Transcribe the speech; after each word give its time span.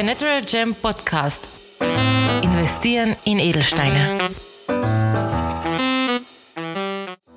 Der 0.00 0.06
Natural 0.06 0.40
Gem 0.40 0.74
Podcast. 0.74 1.46
Investieren 2.42 3.14
in 3.26 3.38
Edelsteine. 3.38 4.18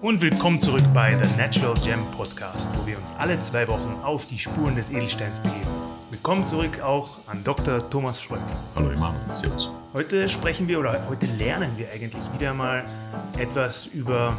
Und 0.01 0.21
willkommen 0.21 0.61
zurück 0.61 0.83
bei 0.93 1.21
The 1.21 1.29
Natural 1.37 1.73
Gem 1.83 1.99
Podcast, 2.11 2.69
wo 2.77 2.87
wir 2.87 2.97
uns 2.97 3.13
alle 3.19 3.37
zwei 3.41 3.67
Wochen 3.67 3.99
auf 4.01 4.27
die 4.27 4.39
Spuren 4.39 4.77
des 4.77 4.91
Edelsteins 4.91 5.41
begeben. 5.41 5.67
Willkommen 6.09 6.47
zurück 6.47 6.79
auch 6.79 7.17
an 7.27 7.43
Dr. 7.43 7.89
Thomas 7.89 8.21
Schröck. 8.21 8.39
Hallo 8.75 8.91
Emanuel, 8.91 9.35
Servus. 9.35 9.69
Heute 9.93 10.29
sprechen 10.29 10.65
wir 10.69 10.79
oder 10.79 11.05
heute 11.09 11.25
lernen 11.25 11.73
wir 11.75 11.91
eigentlich 11.91 12.23
wieder 12.31 12.53
mal 12.53 12.85
etwas 13.37 13.87
über 13.87 14.37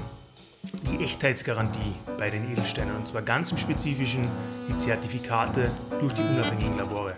die 0.90 1.04
Echtheitsgarantie 1.04 1.92
bei 2.16 2.30
den 2.30 2.50
Edelsteinen 2.50 2.96
und 2.96 3.06
zwar 3.06 3.20
ganz 3.20 3.50
im 3.50 3.58
Spezifischen 3.58 4.26
die 4.70 4.78
Zertifikate 4.78 5.70
durch 6.00 6.14
die 6.14 6.22
unabhängigen 6.22 6.78
Labore. 6.78 7.12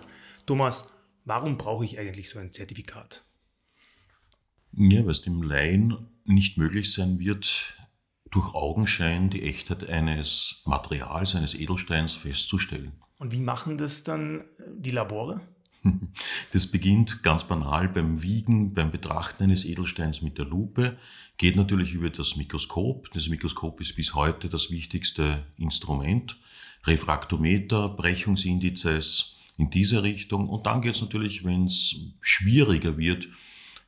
Thomas, 0.47 0.95
warum 1.27 1.59
brauche 1.59 1.85
ich 1.85 1.98
eigentlich 1.98 2.30
so 2.30 2.39
ein 2.39 2.53
Zertifikat? 2.53 3.25
Ja, 4.73 5.03
weil 5.03 5.11
es 5.11 5.23
dem 5.23 5.43
Laien 5.43 6.09
nicht 6.25 6.57
möglich 6.57 6.93
sein 6.93 7.19
wird, 7.19 7.75
durch 8.30 8.55
Augenschein 8.55 9.31
die 9.31 9.43
Echtheit 9.43 9.89
eines 9.89 10.62
Materials, 10.65 11.34
eines 11.34 11.55
Edelsteins 11.55 12.15
festzustellen. 12.15 12.93
Und 13.19 13.33
wie 13.33 13.41
machen 13.41 13.79
das 13.79 14.03
dann 14.03 14.45
die 14.75 14.91
Labore? 14.91 15.41
Das 16.53 16.67
beginnt 16.67 17.23
ganz 17.23 17.45
banal 17.45 17.89
beim 17.89 18.23
Wiegen, 18.23 18.75
beim 18.75 18.91
Betrachten 18.91 19.45
eines 19.45 19.65
Edelsteins 19.65 20.23
mit 20.23 20.39
der 20.39 20.45
Lupe, 20.45 20.97
geht 21.37 21.56
natürlich 21.56 21.93
über 21.93 22.11
das 22.11 22.37
Mikroskop. 22.37 23.11
Das 23.12 23.29
Mikroskop 23.29 23.81
ist 23.81 23.95
bis 23.95 24.15
heute 24.15 24.48
das 24.48 24.70
wichtigste 24.70 25.45
Instrument. 25.59 26.39
Refraktometer, 26.84 27.89
Brechungsindizes 27.89 29.36
in 29.59 29.71
dieser 29.71 30.03
Richtung. 30.03 30.49
Und 30.49 30.67
dann 30.67 30.83
geht 30.83 30.95
es 30.95 31.03
natürlich, 31.03 31.45
wenn 31.45 31.67
es 31.67 31.97
schwieriger 32.21 32.99
wird, 32.99 33.29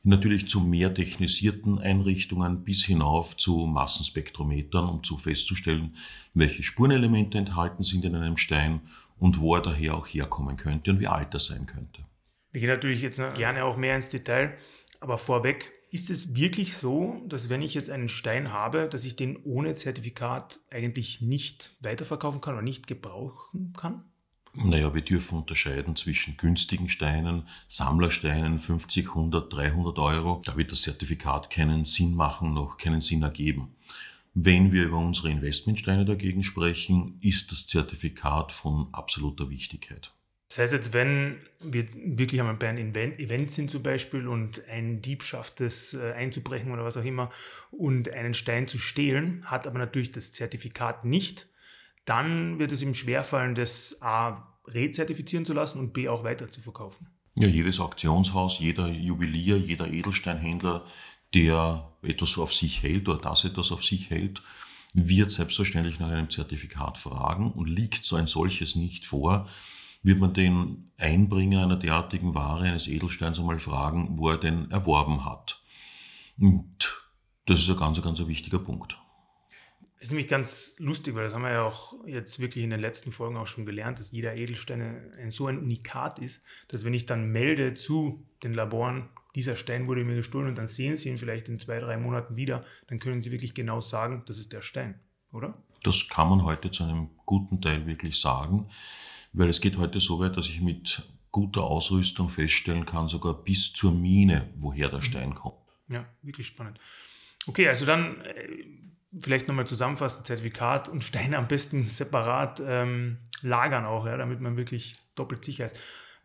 natürlich 0.03 0.47
zu 0.47 0.61
mehr 0.61 0.93
technisierten 0.93 1.79
Einrichtungen 1.79 2.63
bis 2.63 2.85
hinauf 2.85 3.35
zu 3.37 3.65
Massenspektrometern, 3.65 4.87
um 4.87 5.03
zu 5.03 5.17
festzustellen, 5.17 5.95
welche 6.33 6.63
Spurenelemente 6.63 7.37
enthalten 7.37 7.83
sind 7.83 8.05
in 8.05 8.15
einem 8.15 8.37
Stein 8.37 8.81
und 9.17 9.39
wo 9.39 9.55
er 9.55 9.61
daher 9.61 9.95
auch 9.95 10.07
herkommen 10.07 10.57
könnte 10.57 10.91
und 10.91 10.99
wie 10.99 11.07
alt 11.07 11.33
er 11.33 11.39
sein 11.39 11.65
könnte. 11.65 12.05
Wir 12.51 12.61
gehen 12.61 12.69
natürlich 12.69 13.01
jetzt 13.01 13.21
gerne 13.35 13.63
auch 13.63 13.77
mehr 13.77 13.95
ins 13.95 14.09
Detail, 14.09 14.57
aber 14.99 15.17
vorweg, 15.17 15.71
ist 15.91 16.09
es 16.09 16.35
wirklich 16.35 16.75
so, 16.75 17.21
dass 17.27 17.49
wenn 17.49 17.61
ich 17.61 17.73
jetzt 17.73 17.89
einen 17.89 18.09
Stein 18.09 18.51
habe, 18.51 18.87
dass 18.87 19.05
ich 19.05 19.15
den 19.15 19.37
ohne 19.43 19.73
Zertifikat 19.73 20.59
eigentlich 20.69 21.21
nicht 21.21 21.75
weiterverkaufen 21.81 22.41
kann 22.41 22.53
oder 22.53 22.63
nicht 22.63 22.85
gebrauchen 22.85 23.73
kann? 23.75 24.03
Naja, 24.53 24.93
wir 24.93 25.01
dürfen 25.01 25.37
unterscheiden 25.37 25.95
zwischen 25.95 26.35
günstigen 26.37 26.89
Steinen, 26.89 27.47
Sammlersteinen, 27.67 28.59
50, 28.59 29.09
100, 29.09 29.53
300 29.53 29.99
Euro. 29.99 30.41
Da 30.43 30.57
wird 30.57 30.71
das 30.71 30.81
Zertifikat 30.81 31.49
keinen 31.49 31.85
Sinn 31.85 32.15
machen, 32.15 32.53
noch 32.53 32.77
keinen 32.77 33.01
Sinn 33.01 33.21
ergeben. 33.21 33.75
Wenn 34.33 34.71
wir 34.71 34.85
über 34.85 34.97
unsere 34.97 35.29
Investmentsteine 35.29 36.05
dagegen 36.05 36.43
sprechen, 36.43 37.17
ist 37.21 37.51
das 37.51 37.67
Zertifikat 37.67 38.51
von 38.51 38.89
absoluter 38.91 39.49
Wichtigkeit. 39.49 40.13
Das 40.49 40.57
heißt 40.57 40.73
jetzt, 40.73 40.93
wenn 40.93 41.37
wir 41.59 41.87
wirklich 41.93 42.41
einmal 42.41 42.55
bei 42.55 42.69
einem 42.69 42.91
Event 42.95 43.51
sind 43.51 43.69
zum 43.69 43.83
Beispiel 43.83 44.27
und 44.27 44.67
ein 44.67 44.99
Dieb 44.99 45.21
schafft 45.21 45.61
es 45.61 45.93
äh, 45.93 46.13
einzubrechen 46.13 46.71
oder 46.71 46.83
was 46.83 46.97
auch 46.97 47.03
immer 47.03 47.29
und 47.69 48.11
einen 48.11 48.33
Stein 48.33 48.65
zu 48.65 48.79
stehlen, 48.79 49.45
hat 49.45 49.67
aber 49.67 49.77
natürlich 49.77 50.11
das 50.11 50.31
Zertifikat 50.31 51.05
nicht, 51.05 51.47
dann 52.05 52.59
wird 52.59 52.71
es 52.71 52.81
ihm 52.81 52.93
schwerfallen, 52.93 53.55
das 53.55 53.97
A 54.01 54.47
rezertifizieren 54.67 55.45
zu 55.45 55.53
lassen 55.53 55.79
und 55.79 55.93
B 55.93 56.09
auch 56.09 56.23
weiter 56.23 56.49
zu 56.49 56.61
verkaufen. 56.61 57.07
Ja, 57.35 57.47
jedes 57.47 57.79
Auktionshaus, 57.79 58.59
jeder 58.59 58.87
Juwelier, 58.89 59.57
jeder 59.57 59.87
Edelsteinhändler 59.87 60.83
der 61.33 61.91
etwas 62.01 62.37
auf 62.37 62.53
sich 62.53 62.81
hält 62.81 63.07
oder 63.07 63.19
das 63.19 63.45
etwas 63.45 63.71
auf 63.71 63.83
sich 63.83 64.09
hält, 64.09 64.41
wird 64.93 65.29
selbstverständlich 65.29 65.99
nach 65.99 66.09
einem 66.09 66.29
Zertifikat 66.29 66.97
fragen 66.97 67.51
und 67.51 67.69
liegt 67.69 68.03
so 68.03 68.15
ein 68.15 68.27
solches 68.27 68.75
nicht 68.75 69.05
vor, 69.05 69.47
wird 70.01 70.19
man 70.19 70.33
den 70.33 70.91
Einbringer 70.97 71.63
einer 71.63 71.75
derartigen 71.75 72.33
Ware, 72.33 72.63
eines 72.63 72.87
Edelsteins 72.87 73.39
einmal 73.39 73.59
fragen, 73.59 74.17
wo 74.17 74.29
er 74.29 74.37
denn 74.37 74.71
erworben 74.71 75.25
hat. 75.25 75.61
Und 76.39 77.03
das 77.45 77.59
ist 77.59 77.69
ein 77.69 77.77
ganz, 77.77 78.01
ganz 78.01 78.19
wichtiger 78.25 78.59
Punkt. 78.59 78.97
Das 79.99 80.07
ist 80.07 80.11
nämlich 80.11 80.29
ganz 80.29 80.77
lustig, 80.79 81.13
weil 81.13 81.25
das 81.25 81.33
haben 81.33 81.41
wir 81.41 81.51
ja 81.51 81.63
auch 81.63 81.93
jetzt 82.05 82.39
wirklich 82.39 82.63
in 82.63 82.69
den 82.69 82.79
letzten 82.79 83.11
Folgen 83.11 83.35
auch 83.35 83.47
schon 83.47 83.65
gelernt, 83.65 83.99
dass 83.99 84.11
jeder 84.11 84.33
Edelstein 84.33 85.11
ein, 85.19 85.29
so 85.29 85.47
ein 85.47 85.59
Unikat 85.59 86.19
ist, 86.19 86.41
dass 86.69 86.85
wenn 86.85 86.93
ich 86.93 87.05
dann 87.05 87.33
melde 87.33 87.73
zu 87.73 88.25
den 88.41 88.53
Laboren, 88.53 89.09
dieser 89.35 89.57
Stein 89.57 89.87
wurde 89.87 90.05
mir 90.05 90.15
gestohlen 90.15 90.47
und 90.47 90.57
dann 90.57 90.69
sehen 90.69 90.95
Sie 90.95 91.09
ihn 91.09 91.17
vielleicht 91.17 91.49
in 91.49 91.59
zwei, 91.59 91.79
drei 91.79 91.97
Monaten 91.97 92.37
wieder, 92.37 92.61
dann 92.87 92.99
können 92.99 93.19
Sie 93.19 93.31
wirklich 93.31 93.53
genau 93.53 93.81
sagen, 93.81 94.23
das 94.25 94.39
ist 94.39 94.53
der 94.53 94.61
Stein, 94.61 94.97
oder? 95.33 95.61
Das 95.83 96.07
kann 96.07 96.29
man 96.29 96.45
heute 96.45 96.71
zu 96.71 96.85
einem 96.85 97.09
guten 97.25 97.61
Teil 97.61 97.85
wirklich 97.85 98.21
sagen, 98.21 98.69
weil 99.33 99.49
es 99.49 99.59
geht 99.59 99.77
heute 99.77 99.99
so 99.99 100.17
weit, 100.21 100.37
dass 100.37 100.47
ich 100.47 100.61
mit 100.61 101.03
guter 101.29 101.65
Ausrüstung 101.65 102.29
feststellen 102.29 102.85
kann, 102.85 103.09
sogar 103.09 103.33
bis 103.33 103.73
zur 103.73 103.91
Mine, 103.91 104.49
woher 104.55 104.87
der 104.87 105.01
Stein 105.01 105.35
kommt. 105.35 105.57
Ja, 105.91 106.05
wirklich 106.21 106.47
spannend. 106.47 106.79
Okay, 107.47 107.67
also 107.67 107.85
dann 107.85 108.21
äh, 108.21 108.65
vielleicht 109.19 109.47
nochmal 109.47 109.67
zusammenfassen, 109.67 110.25
Zertifikat 110.25 110.89
und 110.89 111.03
Steine 111.03 111.37
am 111.37 111.47
besten 111.47 111.83
separat 111.83 112.61
ähm, 112.65 113.17
lagern 113.41 113.85
auch, 113.85 114.05
ja, 114.05 114.17
damit 114.17 114.41
man 114.41 114.57
wirklich 114.57 114.97
doppelt 115.15 115.43
sicher 115.43 115.65
ist. 115.65 115.77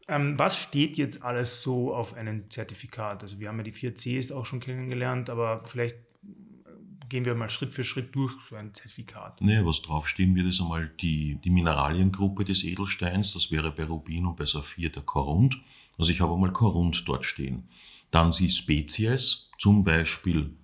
Ähm, 0.07 0.39
was 0.39 0.59
steht 0.59 0.99
jetzt 0.99 1.23
alles 1.23 1.63
so 1.63 1.95
auf 1.95 2.15
einem 2.15 2.51
Zertifikat? 2.51 3.23
Also 3.23 3.41
wir 3.41 3.49
haben 3.49 3.57
ja 3.59 3.63
die 3.63 3.73
vier 3.73 3.95
Cs 3.95 4.33
auch 4.33 4.45
schon 4.45 4.61
kennengelernt, 4.61 5.31
aber 5.31 5.63
vielleicht 5.65 5.97
äh, 5.97 7.07
gehen 7.09 7.25
wir 7.25 7.35
mal 7.35 7.49
Schritt 7.49 7.73
für 7.73 7.85
Schritt 7.85 8.15
durch 8.15 8.35
für 8.43 8.59
ein 8.59 8.75
Zertifikat. 8.75 9.41
Nee, 9.41 9.65
was 9.65 9.81
draufstehen 9.81 10.35
wird, 10.35 10.47
ist 10.49 10.61
einmal 10.61 10.91
die, 11.01 11.39
die 11.43 11.51
Mineraliengruppe 11.51 12.45
des 12.45 12.65
Edelsteins. 12.65 13.33
Das 13.33 13.51
wäre 13.51 13.73
bei 13.73 13.85
Rubin 13.85 14.27
und 14.27 14.37
bei 14.37 14.45
Saphir 14.45 14.91
der 14.91 15.03
Korund. 15.03 15.59
Also 15.97 16.11
ich 16.11 16.21
habe 16.21 16.35
einmal 16.35 16.53
Korund 16.53 17.09
dort 17.09 17.25
stehen. 17.25 17.69
Dann 18.11 18.31
die 18.31 18.51
Spezies, 18.51 19.51
zum 19.59 19.85
Beispiel 19.85 20.55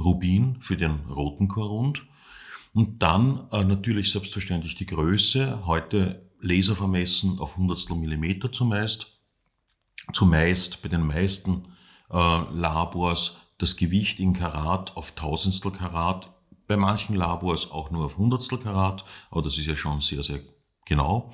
Rubin 0.00 0.56
für 0.60 0.76
den 0.76 1.00
roten 1.08 1.48
Korund. 1.48 2.06
Und 2.72 3.02
dann 3.02 3.48
äh, 3.50 3.64
natürlich 3.64 4.10
selbstverständlich 4.10 4.76
die 4.76 4.86
Größe. 4.86 5.66
Heute 5.66 6.28
Laser 6.40 6.74
vermessen 6.74 7.38
auf 7.38 7.56
Hundertstel 7.56 7.96
Millimeter 7.96 8.50
zumeist. 8.50 9.18
Zumeist 10.12 10.82
bei 10.82 10.88
den 10.88 11.06
meisten 11.06 11.66
äh, 12.10 12.40
Labors 12.52 13.38
das 13.58 13.76
Gewicht 13.76 14.20
in 14.20 14.32
Karat 14.32 14.96
auf 14.96 15.14
Tausendstel 15.14 15.70
Karat, 15.70 16.32
bei 16.66 16.76
manchen 16.76 17.14
Labors 17.14 17.70
auch 17.70 17.90
nur 17.90 18.06
auf 18.06 18.16
Hundertstel 18.16 18.58
Karat, 18.58 19.04
aber 19.30 19.42
das 19.42 19.58
ist 19.58 19.66
ja 19.66 19.76
schon 19.76 20.00
sehr, 20.00 20.22
sehr 20.22 20.40
genau. 20.86 21.32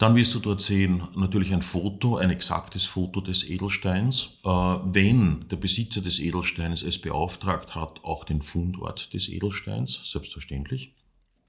Dann 0.00 0.16
wirst 0.16 0.34
du 0.34 0.38
dort 0.38 0.62
sehen, 0.62 1.02
natürlich 1.14 1.52
ein 1.52 1.60
Foto, 1.60 2.16
ein 2.16 2.30
exaktes 2.30 2.86
Foto 2.86 3.20
des 3.20 3.46
Edelsteins. 3.46 4.38
Äh, 4.42 4.48
wenn 4.48 5.46
der 5.48 5.56
Besitzer 5.56 6.00
des 6.00 6.20
Edelsteins 6.20 6.82
es 6.82 6.98
beauftragt 6.98 7.74
hat, 7.74 8.02
auch 8.02 8.24
den 8.24 8.40
Fundort 8.40 9.12
des 9.12 9.28
Edelsteins, 9.28 10.00
selbstverständlich. 10.10 10.94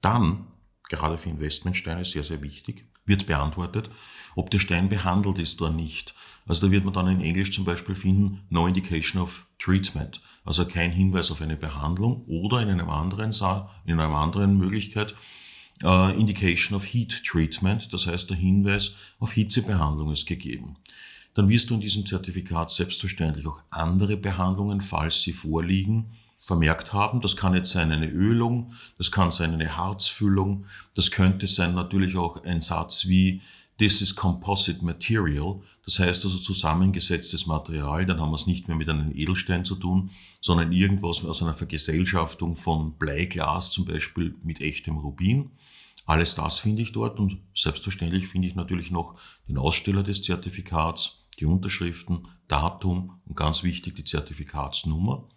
Dann 0.02 0.48
gerade 0.90 1.16
für 1.16 1.30
Investmentsteine 1.30 2.04
sehr, 2.04 2.24
sehr 2.24 2.42
wichtig, 2.42 2.84
wird 3.06 3.24
beantwortet, 3.24 3.88
ob 4.36 4.50
der 4.50 4.58
Stein 4.58 4.90
behandelt 4.90 5.38
ist 5.38 5.62
oder 5.62 5.70
nicht. 5.70 6.14
Also 6.44 6.66
da 6.66 6.70
wird 6.70 6.84
man 6.84 6.92
dann 6.92 7.08
in 7.08 7.22
Englisch 7.22 7.52
zum 7.52 7.64
Beispiel 7.64 7.94
finden, 7.94 8.42
no 8.50 8.66
indication 8.66 9.22
of 9.22 9.46
treatment. 9.58 10.20
Also 10.44 10.66
kein 10.66 10.90
Hinweis 10.90 11.30
auf 11.30 11.40
eine 11.40 11.56
Behandlung 11.56 12.26
oder 12.26 12.60
in 12.60 12.68
einem 12.68 12.90
anderen, 12.90 13.32
in 13.86 13.98
einer 13.98 14.14
anderen 14.14 14.58
Möglichkeit, 14.58 15.14
uh, 15.84 16.10
indication 16.10 16.76
of 16.76 16.84
heat 16.84 17.22
treatment. 17.24 17.92
Das 17.92 18.06
heißt, 18.06 18.30
der 18.30 18.36
Hinweis 18.36 18.94
auf 19.18 19.32
Hitzebehandlung 19.32 20.12
ist 20.12 20.26
gegeben. 20.26 20.76
Dann 21.34 21.48
wirst 21.48 21.70
du 21.70 21.74
in 21.74 21.80
diesem 21.80 22.04
Zertifikat 22.04 22.70
selbstverständlich 22.70 23.46
auch 23.46 23.62
andere 23.70 24.16
Behandlungen, 24.16 24.80
falls 24.80 25.22
sie 25.22 25.32
vorliegen, 25.32 26.12
vermerkt 26.38 26.92
haben. 26.92 27.20
Das 27.20 27.36
kann 27.36 27.54
jetzt 27.54 27.70
sein 27.70 27.92
eine 27.92 28.08
Ölung, 28.08 28.74
das 28.98 29.12
kann 29.12 29.30
sein 29.30 29.54
eine 29.54 29.76
Harzfüllung, 29.76 30.66
das 30.94 31.10
könnte 31.10 31.46
sein 31.46 31.74
natürlich 31.74 32.16
auch 32.16 32.42
ein 32.44 32.60
Satz 32.60 33.06
wie 33.06 33.40
This 33.78 34.02
is 34.02 34.14
composite 34.14 34.84
material, 34.84 35.62
das 35.84 35.98
heißt 35.98 36.24
also 36.24 36.38
zusammengesetztes 36.38 37.46
Material, 37.46 38.06
dann 38.06 38.20
haben 38.20 38.30
wir 38.30 38.36
es 38.36 38.46
nicht 38.46 38.68
mehr 38.68 38.76
mit 38.76 38.88
einem 38.88 39.12
Edelstein 39.14 39.64
zu 39.64 39.76
tun, 39.76 40.10
sondern 40.40 40.72
irgendwas 40.72 41.24
aus 41.24 41.42
einer 41.42 41.54
Vergesellschaftung 41.54 42.54
von 42.56 42.92
Bleiglas 42.98 43.70
zum 43.70 43.86
Beispiel 43.86 44.34
mit 44.42 44.60
echtem 44.60 44.98
Rubin. 44.98 45.50
Alles 46.06 46.34
das 46.34 46.58
finde 46.58 46.82
ich 46.82 46.92
dort 46.92 47.20
und 47.20 47.38
selbstverständlich 47.54 48.26
finde 48.26 48.48
ich 48.48 48.54
natürlich 48.54 48.90
noch 48.90 49.18
den 49.48 49.58
Aussteller 49.58 50.02
des 50.02 50.22
Zertifikats, 50.22 51.26
die 51.38 51.46
Unterschriften, 51.46 52.28
Datum 52.48 53.20
und 53.26 53.36
ganz 53.36 53.62
wichtig 53.62 53.94
die 53.96 54.04
Zertifikatsnummer. 54.04 55.28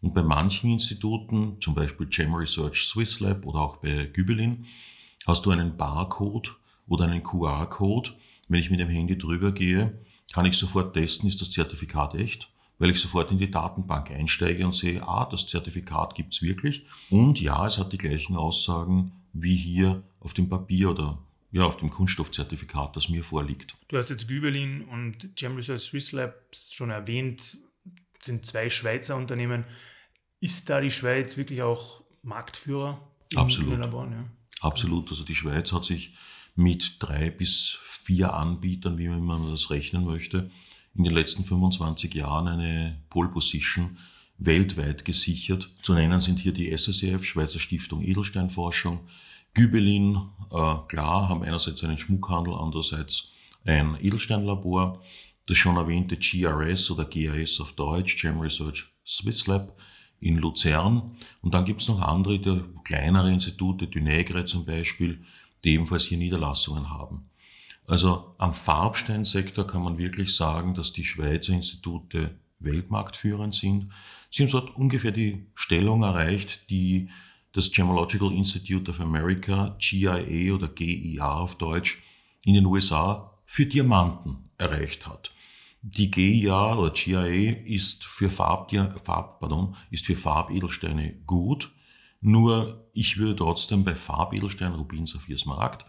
Und 0.00 0.14
bei 0.14 0.22
manchen 0.22 0.70
Instituten, 0.70 1.60
zum 1.60 1.74
Beispiel 1.74 2.06
Gem 2.06 2.34
Research 2.34 2.86
Swiss 2.86 3.20
Lab 3.20 3.46
oder 3.46 3.60
auch 3.60 3.76
bei 3.78 4.06
Gübelin, 4.06 4.66
hast 5.26 5.46
du 5.46 5.50
einen 5.50 5.76
Barcode 5.76 6.56
oder 6.86 7.06
einen 7.06 7.22
QR-Code. 7.22 8.10
Wenn 8.48 8.60
ich 8.60 8.70
mit 8.70 8.80
dem 8.80 8.88
Handy 8.88 9.18
drüber 9.18 9.52
gehe, 9.52 10.04
kann 10.32 10.46
ich 10.46 10.56
sofort 10.56 10.94
testen, 10.94 11.28
ist 11.28 11.40
das 11.40 11.50
Zertifikat 11.50 12.14
echt, 12.14 12.50
weil 12.78 12.90
ich 12.90 13.00
sofort 13.00 13.30
in 13.30 13.38
die 13.38 13.50
Datenbank 13.50 14.10
einsteige 14.10 14.64
und 14.64 14.74
sehe, 14.74 15.06
ah, 15.06 15.26
das 15.30 15.46
Zertifikat 15.46 16.14
gibt's 16.14 16.42
wirklich. 16.42 16.84
Und 17.10 17.40
ja, 17.40 17.66
es 17.66 17.78
hat 17.78 17.92
die 17.92 17.98
gleichen 17.98 18.36
Aussagen 18.36 19.12
wie 19.32 19.56
hier 19.56 20.02
auf 20.20 20.34
dem 20.34 20.48
Papier 20.48 20.90
oder 20.90 21.18
ja, 21.50 21.64
auf 21.64 21.78
dem 21.78 21.90
Kunststoffzertifikat, 21.90 22.94
das 22.96 23.08
mir 23.08 23.24
vorliegt. 23.24 23.76
Du 23.88 23.96
hast 23.96 24.10
jetzt 24.10 24.28
Güberlin 24.28 24.84
und 24.84 25.34
Gem 25.36 25.56
Research 25.56 25.82
Swiss 25.82 26.12
Labs 26.12 26.72
schon 26.72 26.90
erwähnt, 26.90 27.56
sind 28.22 28.44
zwei 28.44 28.68
Schweizer 28.68 29.16
Unternehmen. 29.16 29.64
Ist 30.40 30.68
da 30.68 30.80
die 30.80 30.90
Schweiz 30.90 31.36
wirklich 31.36 31.62
auch 31.62 32.02
Marktführer? 32.22 33.00
Absolut. 33.34 33.78
Laboren, 33.78 34.12
ja? 34.12 34.24
Absolut. 34.60 35.10
Also 35.10 35.24
die 35.24 35.34
Schweiz 35.34 35.72
hat 35.72 35.84
sich 35.84 36.14
mit 36.54 36.96
drei 36.98 37.30
bis 37.30 37.78
vier 37.82 38.34
Anbietern, 38.34 38.98
wie 38.98 39.08
man 39.08 39.50
das 39.50 39.70
rechnen 39.70 40.04
möchte, 40.04 40.50
in 40.94 41.04
den 41.04 41.14
letzten 41.14 41.44
25 41.44 42.12
Jahren 42.14 42.48
eine 42.48 43.00
Pole 43.10 43.28
Position 43.28 43.98
weltweit 44.38 45.04
gesichert. 45.04 45.70
Zu 45.82 45.94
nennen 45.94 46.20
sind 46.20 46.38
hier 46.38 46.52
die 46.52 46.76
SSEF, 46.76 47.24
Schweizer 47.24 47.58
Stiftung 47.58 48.02
Edelsteinforschung, 48.02 49.00
Gübelin, 49.54 50.16
äh, 50.50 50.74
klar, 50.88 51.28
haben 51.28 51.42
einerseits 51.42 51.82
einen 51.82 51.98
Schmuckhandel, 51.98 52.54
andererseits 52.54 53.32
ein 53.64 53.98
Edelsteinlabor, 54.00 55.02
das 55.46 55.56
schon 55.56 55.76
erwähnte 55.76 56.16
GRS 56.16 56.90
oder 56.90 57.04
GRS 57.04 57.60
auf 57.60 57.72
Deutsch, 57.72 58.20
Gem 58.20 58.38
Research 58.38 58.86
Swiss 59.04 59.46
Lab 59.46 59.76
in 60.20 60.36
Luzern. 60.36 61.16
Und 61.42 61.54
dann 61.54 61.64
gibt 61.64 61.80
es 61.80 61.88
noch 61.88 62.00
andere, 62.00 62.38
die 62.38 62.62
kleinere 62.84 63.32
Institute, 63.32 63.86
Dynegre 63.86 64.44
zum 64.44 64.64
Beispiel, 64.64 65.24
die 65.64 65.72
ebenfalls 65.72 66.04
hier 66.04 66.18
Niederlassungen 66.18 66.90
haben. 66.90 67.28
Also 67.86 68.34
am 68.36 68.52
Farbsteinsektor 68.52 69.66
kann 69.66 69.82
man 69.82 69.96
wirklich 69.96 70.36
sagen, 70.36 70.74
dass 70.74 70.92
die 70.92 71.04
Schweizer 71.04 71.54
Institute 71.54 72.38
weltmarktführend 72.60 73.54
sind. 73.54 73.92
Sie 74.30 74.42
haben 74.42 74.50
dort 74.50 74.76
ungefähr 74.76 75.12
die 75.12 75.46
Stellung 75.54 76.02
erreicht, 76.02 76.68
die 76.70 77.08
das 77.52 77.72
Gemological 77.72 78.32
Institute 78.32 78.90
of 78.90 79.00
America, 79.00 79.76
GIA 79.78 80.52
oder 80.52 80.68
GIA 80.68 81.34
auf 81.34 81.58
Deutsch, 81.58 82.02
in 82.44 82.54
den 82.54 82.66
USA 82.66 83.38
für 83.46 83.66
Diamanten 83.66 84.50
erreicht 84.58 85.06
hat. 85.06 85.32
Die 85.82 86.10
GIA 86.10 86.76
oder 86.76 86.90
GIA 86.90 87.24
ist 87.64 88.04
für, 88.04 88.30
Farb, 88.30 88.70
Farb, 89.04 89.40
pardon, 89.40 89.76
ist 89.90 90.06
für 90.06 90.16
Farbedelsteine 90.16 91.14
gut, 91.26 91.72
nur 92.20 92.90
ich 92.94 93.16
würde 93.16 93.36
trotzdem 93.36 93.84
bei 93.84 93.94
Farbedelstein, 93.94 94.72
Rubin, 94.72 95.06
Saphir, 95.06 95.38
Smaragd 95.38 95.86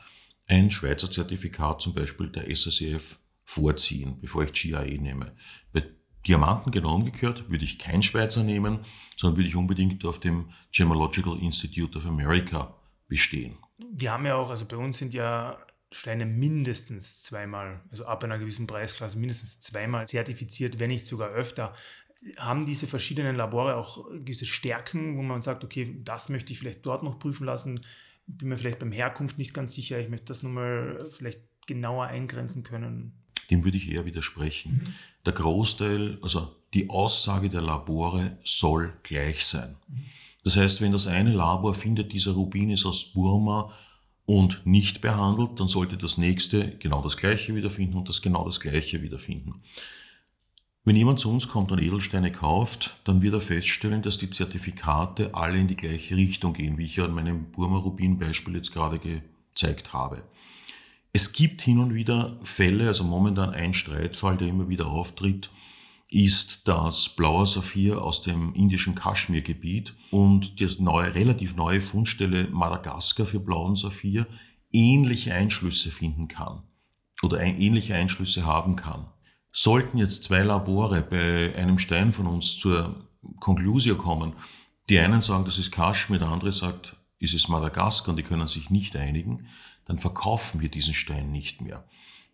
ein 0.47 0.71
Schweizer 0.71 1.09
Zertifikat 1.09 1.81
zum 1.81 1.93
Beispiel 1.93 2.29
der 2.29 2.53
SSEF 2.53 3.19
vorziehen, 3.45 4.19
bevor 4.19 4.43
ich 4.43 4.53
GIA 4.53 4.83
nehme. 4.83 5.35
Bei 5.71 5.83
Diamanten 6.29 6.71
genau 6.71 6.93
umgekehrt 6.93 7.49
würde 7.49 7.63
ich 7.65 7.79
kein 7.79 8.03
Schweizer 8.03 8.43
nehmen, 8.43 8.79
sondern 9.17 9.37
würde 9.37 9.49
ich 9.49 9.55
unbedingt 9.55 10.05
auf 10.05 10.19
dem 10.19 10.45
Gemological 10.71 11.39
Institute 11.39 11.97
of 11.97 12.05
America 12.05 12.75
bestehen. 13.07 13.57
Wir 13.91 14.11
haben 14.11 14.27
ja 14.27 14.35
auch, 14.35 14.51
also 14.51 14.65
bei 14.65 14.77
uns 14.77 14.99
sind 14.99 15.15
ja 15.15 15.57
Steine 15.91 16.27
mindestens 16.27 17.23
zweimal, 17.23 17.81
also 17.89 18.05
ab 18.05 18.23
einer 18.23 18.37
gewissen 18.37 18.67
Preisklasse 18.67 19.17
mindestens 19.17 19.59
zweimal 19.61 20.07
zertifiziert, 20.07 20.79
wenn 20.79 20.89
nicht 20.89 21.03
sogar 21.03 21.29
öfter. 21.29 21.73
Haben 22.37 22.67
diese 22.67 22.85
verschiedenen 22.85 23.35
Labore 23.35 23.75
auch 23.75 24.05
gewisse 24.11 24.45
Stärken, 24.45 25.17
wo 25.17 25.23
man 25.23 25.41
sagt, 25.41 25.63
okay, 25.63 25.99
das 26.03 26.29
möchte 26.29 26.53
ich 26.53 26.59
vielleicht 26.59 26.85
dort 26.85 27.01
noch 27.01 27.17
prüfen 27.17 27.45
lassen, 27.45 27.81
bin 28.27 28.49
mir 28.49 28.57
vielleicht 28.57 28.77
beim 28.77 28.91
Herkunft 28.91 29.39
nicht 29.39 29.55
ganz 29.55 29.73
sicher, 29.73 29.99
ich 29.99 30.09
möchte 30.09 30.27
das 30.27 30.43
nochmal 30.43 31.07
vielleicht 31.09 31.41
genauer 31.65 32.05
eingrenzen 32.05 32.61
können? 32.61 33.23
Dem 33.49 33.63
würde 33.63 33.77
ich 33.77 33.91
eher 33.91 34.05
widersprechen. 34.05 34.81
Mhm. 34.83 34.93
Der 35.25 35.33
Großteil, 35.33 36.17
also 36.21 36.55
die 36.73 36.89
Aussage 36.89 37.49
der 37.49 37.61
Labore 37.61 38.37
soll 38.43 38.93
gleich 39.03 39.45
sein. 39.45 39.75
Mhm. 39.87 40.05
Das 40.43 40.55
heißt, 40.55 40.81
wenn 40.81 40.91
das 40.91 41.07
eine 41.07 41.33
Labor 41.33 41.73
findet, 41.73 42.13
dieser 42.13 42.31
Rubin 42.31 42.71
ist 42.71 42.85
aus 42.85 43.11
Burma 43.13 43.73
und 44.25 44.65
nicht 44.65 45.01
behandelt, 45.01 45.59
dann 45.59 45.67
sollte 45.67 45.97
das 45.97 46.17
nächste 46.17 46.77
genau 46.77 47.01
das 47.01 47.17
gleiche 47.17 47.55
wiederfinden 47.55 47.97
und 47.97 48.09
das 48.09 48.21
genau 48.21 48.45
das 48.45 48.59
gleiche 48.59 49.01
wiederfinden. 49.01 49.61
Wenn 50.85 50.95
jemand 50.95 51.19
zu 51.19 51.31
uns 51.31 51.49
kommt 51.49 51.71
und 51.71 51.81
Edelsteine 51.81 52.31
kauft, 52.31 52.97
dann 53.03 53.21
wird 53.21 53.33
er 53.33 53.41
feststellen, 53.41 54.01
dass 54.01 54.17
die 54.17 54.29
Zertifikate 54.29 55.35
alle 55.35 55.59
in 55.59 55.67
die 55.67 55.75
gleiche 55.75 56.15
Richtung 56.15 56.53
gehen, 56.53 56.77
wie 56.77 56.85
ich 56.85 56.95
ja 56.95 57.05
in 57.05 57.13
meinem 57.13 57.51
Burma-Rubin-Beispiel 57.51 58.55
jetzt 58.55 58.73
gerade 58.73 58.97
gezeigt 58.97 59.93
habe. 59.93 60.23
Es 61.11 61.33
gibt 61.33 61.61
hin 61.61 61.79
und 61.79 61.93
wieder 61.93 62.37
Fälle, 62.43 62.87
also 62.87 63.03
momentan 63.03 63.49
ein 63.49 63.73
Streitfall, 63.73 64.37
der 64.37 64.47
immer 64.47 64.69
wieder 64.69 64.87
auftritt, 64.87 65.49
ist 66.11 66.67
das 66.67 67.09
blaue 67.09 67.45
Saphir 67.45 68.01
aus 68.01 68.21
dem 68.21 68.53
indischen 68.53 68.95
Kaschmirgebiet 68.95 69.95
und 70.11 70.59
die 70.59 70.67
neue, 70.79 71.13
relativ 71.13 71.55
neue 71.55 71.81
Fundstelle 71.81 72.47
Madagaskar 72.49 73.25
für 73.25 73.39
blauen 73.39 73.75
Saphir 73.75 74.27
ähnliche 74.71 75.33
Einschlüsse 75.33 75.91
finden 75.91 76.27
kann 76.27 76.63
oder 77.21 77.39
ähnliche 77.41 77.95
Einschlüsse 77.95 78.45
haben 78.45 78.75
kann. 78.75 79.07
Sollten 79.51 79.97
jetzt 79.97 80.23
zwei 80.23 80.41
Labore 80.41 81.01
bei 81.01 81.55
einem 81.55 81.79
Stein 81.79 82.11
von 82.11 82.27
uns 82.27 82.57
zur 82.57 83.07
Konklusio 83.39 83.95
kommen, 83.95 84.33
die 84.89 84.99
einen 84.99 85.21
sagen, 85.21 85.45
das 85.45 85.59
ist 85.59 85.71
Kaschmir, 85.71 86.19
der 86.19 86.29
andere 86.29 86.51
sagt, 86.51 86.95
ist 87.19 87.33
es 87.33 87.47
Madagaskar 87.49 88.09
und 88.09 88.17
die 88.17 88.23
können 88.23 88.47
sich 88.47 88.69
nicht 88.69 88.95
einigen, 88.95 89.47
dann 89.89 89.97
verkaufen 89.97 90.61
wir 90.61 90.69
diesen 90.69 90.93
Stein 90.93 91.31
nicht 91.31 91.61
mehr. 91.61 91.83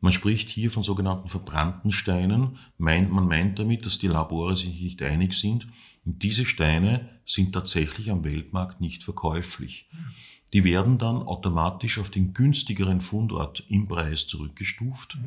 Man 0.02 0.12
spricht 0.12 0.50
hier 0.50 0.70
von 0.70 0.84
sogenannten 0.84 1.30
verbrannten 1.30 1.94
Steinen. 1.94 2.58
Meint, 2.78 3.14
man 3.14 3.30
meint 3.30 3.58
damit, 3.58 3.86
dass 3.86 3.98
die 3.98 4.10
Labore 4.10 4.58
sich 4.58 4.82
nicht 4.82 5.02
einig 5.02 5.34
sind. 5.34 5.66
Und 6.04 6.22
diese 6.22 6.46
Steine 6.46 7.10
sind 7.24 7.54
tatsächlich 7.54 8.12
am 8.12 8.26
Weltmarkt 8.26 8.82
nicht 8.82 9.06
verkäuflich. 9.06 9.90
Die 10.52 10.66
werden 10.66 10.98
dann 10.98 11.24
automatisch 11.24 11.98
auf 11.98 12.10
den 12.10 12.34
günstigeren 12.34 13.00
Fundort 13.00 13.64
im 13.70 13.88
Preis 13.88 14.28
zurückgestuft 14.28 15.18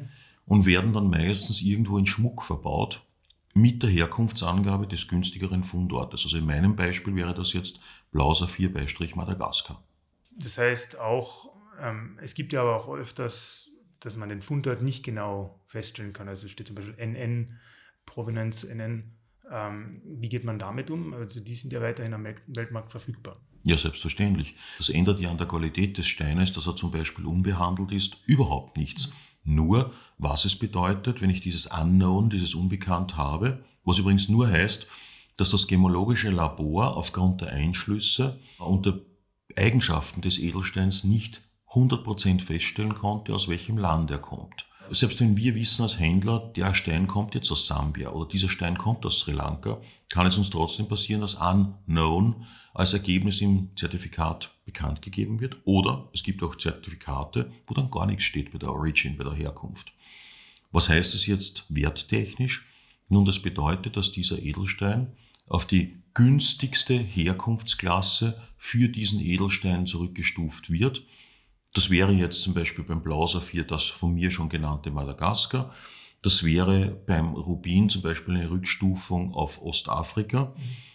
und 0.45 0.67
werden 0.67 0.93
dann 0.93 1.09
meistens 1.09 1.63
irgendwo 1.63 1.97
in 1.97 2.05
Schmuck 2.05 2.43
verbaut 2.43 3.01
mit 3.55 3.83
der 3.83 3.89
Herkunftsangabe 3.89 4.87
des 4.87 5.09
günstigeren 5.09 5.65
Fundortes. 5.65 6.25
Also 6.25 6.37
in 6.37 6.45
meinem 6.45 6.77
Beispiel 6.77 7.17
wäre 7.17 7.33
das 7.33 7.55
jetzt 7.55 7.81
Blau 8.13 8.35
Saphir 8.35 8.71
Beistrich 8.71 9.17
Madagaskar. 9.17 9.83
Das 10.37 10.59
heißt 10.59 11.01
auch, 11.01 11.58
ähm, 11.81 12.19
es 12.23 12.35
gibt 12.35 12.53
ja 12.53 12.61
aber 12.61 12.77
auch 12.77 12.89
öfters, 12.89 13.71
dass 14.01 14.17
man 14.17 14.29
den 14.29 14.41
Fundort 14.41 14.83
nicht 14.83 15.05
genau 15.05 15.61
feststellen 15.67 16.13
kann. 16.13 16.29
Also 16.29 16.49
steht 16.49 16.69
zum 16.69 16.77
Beispiel 16.77 16.95
NN, 16.95 17.59
Provenienz 18.07 18.65
NN. 18.65 19.15
Ähm, 19.51 20.03
wie 20.05 20.29
geht 20.29 20.45
man 20.45 20.59
damit 20.59 20.91
um? 20.91 21.15
Also 21.15 21.41
die 21.41 21.55
sind 21.55 21.73
ja 21.73 21.81
weiterhin 21.81 22.15
am 22.15 22.27
Weltmarkt 22.47 22.91
verfügbar. 22.91 23.41
Ja, 23.65 23.77
selbstverständlich. 23.77 24.55
Das 24.77 24.89
ändert 24.89 25.21
ja 25.21 25.31
an 25.31 25.39
der 25.39 25.49
Qualität 25.49 25.99
des 25.99 26.07
Steines, 26.07 26.53
dass 26.53 26.67
er 26.67 26.77
zum 26.77 26.91
Beispiel 26.91 27.27
unbehandelt 27.27 27.93
ist, 27.93 28.19
überhaupt 28.27 28.77
nichts. 28.77 29.13
Nur, 29.45 29.93
was 30.19 30.45
es 30.45 30.59
bedeutet, 30.59 31.21
wenn 31.21 31.31
ich 31.31 31.41
dieses 31.41 31.67
Unknown, 31.67 32.31
dieses 32.31 32.55
Unbekannt 32.55 33.17
habe, 33.17 33.65
was 33.85 33.99
übrigens 33.99 34.29
nur 34.29 34.49
heißt, 34.49 34.87
dass 35.37 35.51
das 35.51 35.67
gemologische 35.67 36.31
Labor 36.31 36.97
aufgrund 36.97 37.41
der 37.41 37.53
Einschlüsse 37.53 38.39
und 38.59 38.87
der 38.87 39.01
Eigenschaften 39.57 40.21
des 40.21 40.39
Edelsteins 40.39 41.05
nicht 41.05 41.43
100% 41.73 42.41
feststellen 42.41 42.95
konnte, 42.95 43.35
aus 43.35 43.49
welchem 43.49 43.79
Land 43.79 44.11
er 44.11 44.19
kommt. 44.19 44.67
Selbst 44.91 45.21
wenn 45.21 45.37
wir 45.37 45.55
wissen 45.55 45.83
als 45.83 45.99
Händler, 45.99 46.51
der 46.57 46.73
Stein 46.73 47.07
kommt 47.07 47.35
jetzt 47.35 47.51
aus 47.51 47.67
Sambia 47.67 48.11
oder 48.11 48.27
dieser 48.29 48.49
Stein 48.49 48.79
kommt 48.79 49.05
aus 49.05 49.21
Sri 49.21 49.33
Lanka, 49.33 49.81
kann 50.09 50.27
es 50.27 50.39
uns 50.39 50.49
trotzdem 50.49 50.89
passieren, 50.89 51.21
dass 51.21 51.35
Unknown 51.35 52.47
als 52.73 52.95
Ergebnis 52.95 53.43
im 53.43 53.71
Zertifikat 53.77 54.51
bekannt 54.65 55.03
gegeben 55.03 55.41
wird. 55.41 55.57
Oder 55.65 56.09
es 56.15 56.23
gibt 56.23 56.43
auch 56.43 56.57
Zertifikate, 56.57 57.53
wo 57.67 57.75
dann 57.75 57.91
gar 57.91 58.07
nichts 58.07 58.25
steht 58.25 58.51
bei 58.51 58.59
der 58.59 58.73
Origin, 58.73 59.19
bei 59.19 59.25
der 59.25 59.35
Herkunft. 59.35 59.93
Was 60.73 60.89
heißt 60.89 61.15
es 61.15 61.27
jetzt 61.27 61.65
werttechnisch? 61.69 62.67
Nun, 63.09 63.25
das 63.25 63.41
bedeutet, 63.41 63.97
dass 63.97 64.13
dieser 64.13 64.39
Edelstein 64.39 65.13
auf 65.47 65.67
die 65.67 66.03
günstigste 66.15 66.95
Herkunftsklasse 66.95 68.41
für 68.57 68.89
diesen 68.89 69.21
Edelstein 69.21 69.87
zurückgestuft 69.87 70.71
wird. 70.71 71.05
Das 71.75 71.91
wäre 71.91 72.13
jetzt 72.13 72.43
zum 72.43 72.55
Beispiel 72.55 72.85
beim 72.85 73.03
Blausaphir 73.03 73.65
das 73.65 73.87
von 73.87 74.15
mir 74.15 74.31
schon 74.31 74.49
genannte 74.49 74.91
Madagaskar. 74.91 75.75
Das 76.23 76.43
wäre 76.43 76.91
beim 77.07 77.35
Rubin 77.35 77.89
zum 77.89 78.03
Beispiel 78.03 78.35
eine 78.35 78.51
Rückstufung 78.51 79.35
auf 79.35 79.63
Ostafrika, 79.63 80.55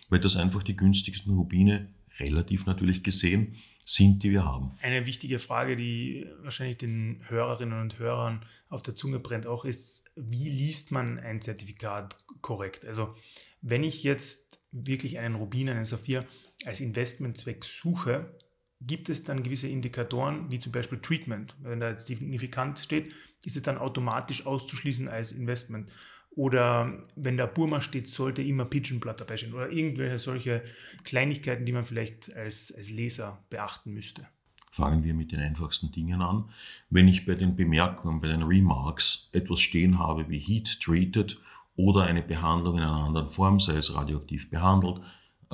weil 0.10 0.20
das 0.20 0.36
einfach 0.36 0.64
die 0.64 0.76
günstigsten 0.76 1.34
Rubine, 1.34 1.94
relativ 2.20 2.66
natürlich 2.66 3.04
gesehen, 3.04 3.56
sind, 3.86 4.24
die 4.24 4.32
wir 4.32 4.46
haben. 4.46 4.72
Eine 4.82 5.06
wichtige 5.06 5.40
Frage, 5.40 5.76
die 5.76 6.26
wahrscheinlich 6.42 6.78
den 6.78 7.22
Hörerinnen 7.28 7.80
und 7.80 8.00
Hörern 8.00 8.46
auf 8.70 8.82
der 8.82 8.96
Zunge 8.96 9.20
brennt, 9.20 9.46
auch 9.46 9.66
ist, 9.66 10.10
wie 10.16 10.50
liest 10.50 10.92
man 10.92 11.20
ein 11.20 11.42
Zertifikat 11.42 12.18
korrekt? 12.42 12.86
Also 12.86 13.16
wenn 13.62 13.84
ich 13.84 14.04
jetzt 14.04 14.62
wirklich 14.72 15.20
einen 15.20 15.36
Rubin, 15.36 15.70
einen 15.70 15.86
Saphir 15.86 16.26
als 16.66 16.82
Investmentzweck 16.82 17.64
suche, 17.64 18.38
gibt 18.86 19.10
es 19.10 19.24
dann 19.24 19.44
gewisse 19.44 19.68
Indikatoren, 19.68 20.52
wie 20.52 20.60
zum 20.60 20.72
Beispiel 20.72 21.00
Treatment. 21.00 21.56
Wenn 21.62 21.80
da 21.80 21.90
jetzt 21.90 22.08
signifikant 22.08 22.80
steht, 22.80 23.14
ist 23.44 23.56
es 23.56 23.64
dann 23.64 23.78
automatisch 23.78 24.46
auszuschließen 24.46 25.08
als 25.08 25.32
Investment. 25.32 25.90
Oder 26.36 27.06
wenn 27.16 27.38
da 27.38 27.46
Burma 27.46 27.82
steht, 27.82 28.08
sollte 28.08 28.42
immer 28.42 28.66
Pigeonblatt 28.66 29.22
dabei 29.22 29.38
stehen. 29.38 29.54
Oder 29.54 29.70
irgendwelche 29.70 30.18
solche 30.18 30.64
Kleinigkeiten, 31.04 31.66
die 31.66 31.72
man 31.72 31.86
vielleicht 31.86 32.36
als, 32.36 32.74
als 32.76 32.90
Leser 32.90 33.44
beachten 33.50 33.94
müsste. 33.94 34.28
Fangen 34.72 35.04
wir 35.04 35.14
mit 35.14 35.32
den 35.32 35.40
einfachsten 35.40 35.92
Dingen 35.92 36.24
an. 36.24 36.50
Wenn 36.90 37.08
ich 37.08 37.28
bei 37.28 37.36
den 37.36 37.56
Bemerkungen, 37.56 38.22
bei 38.22 38.30
den 38.30 38.42
Remarks 38.42 39.30
etwas 39.32 39.62
stehen 39.62 40.00
habe 40.00 40.30
wie 40.30 40.40
Heat 40.40 40.82
Treated 40.82 41.40
oder 41.76 42.06
eine 42.06 42.24
Behandlung 42.24 42.78
in 42.78 42.84
einer 42.84 43.06
anderen 43.06 43.28
Form, 43.28 43.60
sei 43.60 43.76
es 43.76 43.94
radioaktiv 43.94 44.50
behandelt, 44.50 45.00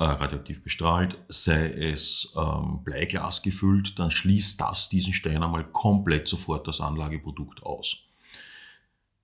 äh, 0.00 0.04
radioaktiv 0.04 0.62
bestrahlt, 0.62 1.18
sei 1.28 1.68
es 1.68 2.32
ähm, 2.34 2.82
Bleiglas 2.84 3.42
gefüllt, 3.42 3.98
dann 3.98 4.10
schließt 4.10 4.58
das 4.58 4.88
diesen 4.88 5.12
Stein 5.12 5.42
einmal 5.42 5.64
komplett 5.64 6.26
sofort 6.26 6.66
das 6.66 6.80
Anlageprodukt 6.80 7.62
aus. 7.62 8.08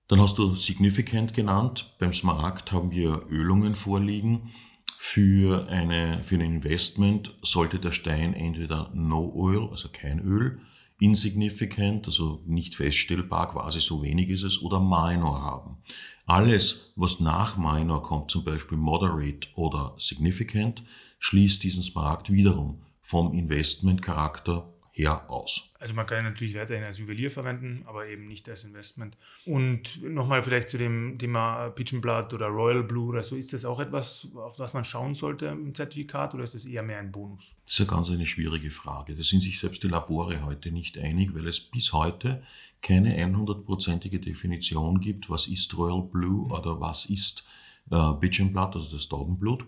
Dann 0.07 0.21
hast 0.21 0.37
du 0.37 0.55
Significant 0.55 1.33
genannt. 1.33 1.95
Beim 1.97 2.13
Smaragd 2.13 2.71
haben 2.71 2.91
wir 2.91 3.25
Ölungen 3.27 3.75
vorliegen. 3.75 4.51
Für, 4.99 5.67
eine, 5.67 6.23
für 6.23 6.35
ein 6.35 6.41
Investment 6.41 7.33
sollte 7.41 7.79
der 7.79 7.91
Stein 7.91 8.35
entweder 8.35 8.91
No 8.93 9.33
Oil, 9.35 9.69
also 9.71 9.89
kein 9.91 10.19
Öl, 10.19 10.61
insignificant, 10.99 12.07
also 12.07 12.41
nicht 12.45 12.75
feststellbar, 12.75 13.49
quasi 13.49 13.79
so 13.79 14.01
wenig 14.01 14.29
ist 14.29 14.43
es, 14.43 14.61
oder 14.61 14.79
Minor 14.79 15.41
haben. 15.41 15.77
Alles, 16.25 16.91
was 16.95 17.19
nach 17.19 17.57
Minor 17.57 18.01
kommt, 18.03 18.31
zum 18.31 18.43
Beispiel 18.43 18.77
Moderate 18.77 19.47
oder 19.55 19.93
Significant, 19.97 20.83
schließt 21.19 21.63
diesen 21.63 21.83
Smaragd 21.83 22.31
wiederum 22.31 22.81
vom 23.01 23.33
Investmentcharakter 23.33 24.73
her 24.97 25.29
aus. 25.29 25.73
Also 25.79 25.93
man 25.93 26.07
kann 26.07 26.23
natürlich 26.23 26.55
weiterhin 26.55 26.83
als 26.83 26.97
Juwelier 26.97 27.29
verwenden, 27.29 27.83
aber 27.85 28.07
eben 28.07 28.27
nicht 28.27 28.49
als 28.49 28.63
Investment. 28.63 29.15
Und 29.45 30.01
nochmal 30.01 30.41
vielleicht 30.41 30.69
zu 30.69 30.77
dem 30.77 31.19
Thema 31.19 31.69
Pigeonblatt 31.69 32.33
oder 32.33 32.47
Royal 32.47 32.83
Blue 32.83 33.09
oder 33.09 33.21
so, 33.21 33.35
ist 33.35 33.53
das 33.53 33.63
auch 33.63 33.79
etwas, 33.79 34.27
auf 34.35 34.57
was 34.57 34.73
man 34.73 34.83
schauen 34.83 35.13
sollte 35.13 35.45
im 35.47 35.75
Zertifikat 35.75 36.33
oder 36.33 36.43
ist 36.43 36.55
das 36.55 36.65
eher 36.65 36.81
mehr 36.81 36.99
ein 36.99 37.11
Bonus? 37.11 37.43
Das 37.65 37.73
ist 37.73 37.81
eine 37.81 37.89
ganz 37.89 38.09
eine 38.09 38.25
schwierige 38.25 38.71
Frage. 38.71 39.15
Da 39.15 39.21
sind 39.21 39.43
sich 39.43 39.59
selbst 39.59 39.83
die 39.83 39.87
Labore 39.87 40.43
heute 40.43 40.71
nicht 40.71 40.97
einig, 40.97 41.35
weil 41.35 41.47
es 41.47 41.59
bis 41.59 41.93
heute 41.93 42.43
keine 42.81 43.15
100%ige 43.17 44.19
Definition 44.19 44.99
gibt, 44.99 45.29
was 45.29 45.47
ist 45.47 45.77
Royal 45.77 46.01
Blue 46.01 46.47
oder 46.51 46.79
was 46.79 47.05
ist 47.05 47.47
äh, 47.91 48.13
Pigeonblatt, 48.13 48.75
also 48.75 48.95
das 48.95 49.07
Taubenblut. 49.07 49.65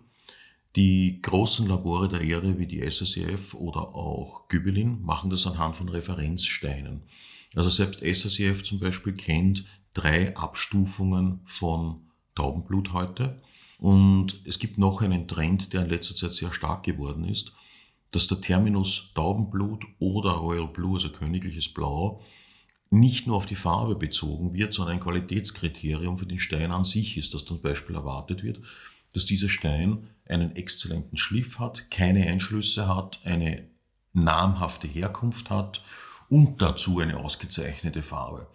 Die 0.75 1.19
großen 1.21 1.67
Labore 1.67 2.09
der 2.09 2.21
Erde 2.21 2.59
wie 2.59 2.67
die 2.67 2.81
SSCF 2.81 3.55
oder 3.55 3.95
auch 3.95 4.47
Gübelin 4.49 5.01
machen 5.01 5.29
das 5.29 5.47
anhand 5.47 5.77
von 5.77 5.89
Referenzsteinen. 5.89 7.03
Also 7.55 7.69
selbst 7.69 8.03
SSCF 8.03 8.63
zum 8.63 8.79
Beispiel 8.79 9.13
kennt 9.13 9.65
drei 9.93 10.35
Abstufungen 10.35 11.41
von 11.45 12.01
Taubenblut 12.35 12.93
heute. 12.93 13.41
Und 13.79 14.41
es 14.45 14.59
gibt 14.59 14.77
noch 14.77 15.01
einen 15.01 15.27
Trend, 15.27 15.73
der 15.73 15.83
in 15.83 15.89
letzter 15.89 16.13
Zeit 16.13 16.33
sehr 16.33 16.51
stark 16.51 16.83
geworden 16.83 17.23
ist, 17.23 17.53
dass 18.11 18.27
der 18.27 18.41
Terminus 18.41 19.13
Taubenblut 19.13 19.85
oder 19.99 20.31
Royal 20.31 20.67
Blue, 20.67 20.95
also 20.95 21.09
königliches 21.09 21.73
Blau, 21.73 22.21
nicht 22.91 23.27
nur 23.27 23.38
auf 23.38 23.45
die 23.45 23.55
Farbe 23.55 23.95
bezogen 23.95 24.53
wird, 24.53 24.73
sondern 24.73 24.95
ein 24.95 25.03
Qualitätskriterium 25.03 26.17
für 26.17 26.25
den 26.25 26.39
Stein 26.39 26.71
an 26.71 26.83
sich 26.83 27.17
ist, 27.17 27.33
das 27.33 27.45
zum 27.45 27.61
Beispiel 27.61 27.95
erwartet 27.95 28.43
wird, 28.43 28.61
dass 29.13 29.25
dieser 29.25 29.49
Stein 29.49 30.07
einen 30.27 30.55
exzellenten 30.55 31.17
Schliff 31.17 31.59
hat, 31.59 31.89
keine 31.89 32.27
Einschlüsse 32.27 32.87
hat, 32.87 33.19
eine 33.23 33.67
namhafte 34.13 34.87
Herkunft 34.87 35.49
hat 35.49 35.83
und 36.29 36.61
dazu 36.61 36.99
eine 36.99 37.17
ausgezeichnete 37.17 38.03
Farbe. 38.03 38.47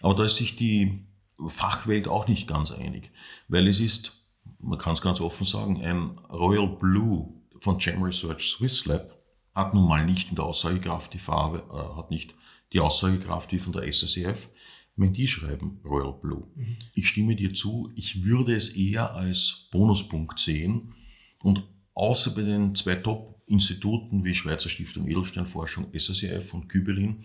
Aber 0.00 0.14
da 0.14 0.24
ist 0.24 0.36
sich 0.36 0.56
die 0.56 1.06
Fachwelt 1.46 2.08
auch 2.08 2.28
nicht 2.28 2.46
ganz 2.46 2.72
einig, 2.72 3.10
weil 3.48 3.66
es 3.66 3.80
ist, 3.80 4.24
man 4.58 4.78
kann 4.78 4.92
es 4.92 5.02
ganz 5.02 5.20
offen 5.20 5.46
sagen, 5.46 5.82
ein 5.82 6.18
Royal 6.30 6.68
Blue 6.68 7.32
von 7.58 7.78
Gem 7.78 8.02
Research 8.02 8.50
Swiss 8.50 8.84
Lab 8.86 9.16
hat 9.54 9.74
nun 9.74 9.88
mal 9.88 10.04
nicht 10.04 10.30
in 10.30 10.36
der 10.36 10.44
Aussagekraft 10.44 11.12
die 11.12 11.18
Farbe, 11.18 11.64
äh, 11.70 11.96
hat 11.96 12.10
nicht 12.10 12.34
die 12.72 12.80
Aussagekraft 12.80 13.52
wie 13.52 13.58
von 13.58 13.72
der 13.72 13.90
SSEF, 13.90 14.48
wenn 14.96 15.12
die 15.12 15.28
schreiben 15.28 15.80
Royal 15.84 16.14
Blue. 16.20 16.48
Mhm. 16.54 16.76
Ich 16.94 17.08
stimme 17.08 17.36
dir 17.36 17.54
zu, 17.54 17.90
ich 17.94 18.24
würde 18.24 18.54
es 18.54 18.76
eher 18.76 19.14
als 19.14 19.68
Bonuspunkt 19.70 20.38
sehen 20.38 20.94
und 21.40 21.66
außer 21.94 22.34
bei 22.34 22.42
den 22.42 22.74
zwei 22.74 22.96
Top-Instituten 22.96 24.24
wie 24.24 24.34
Schweizer 24.34 24.68
Stiftung 24.68 25.08
Edelsteinforschung, 25.08 25.92
SSEF 25.96 26.54
und 26.54 26.68
Kübelin, 26.68 27.24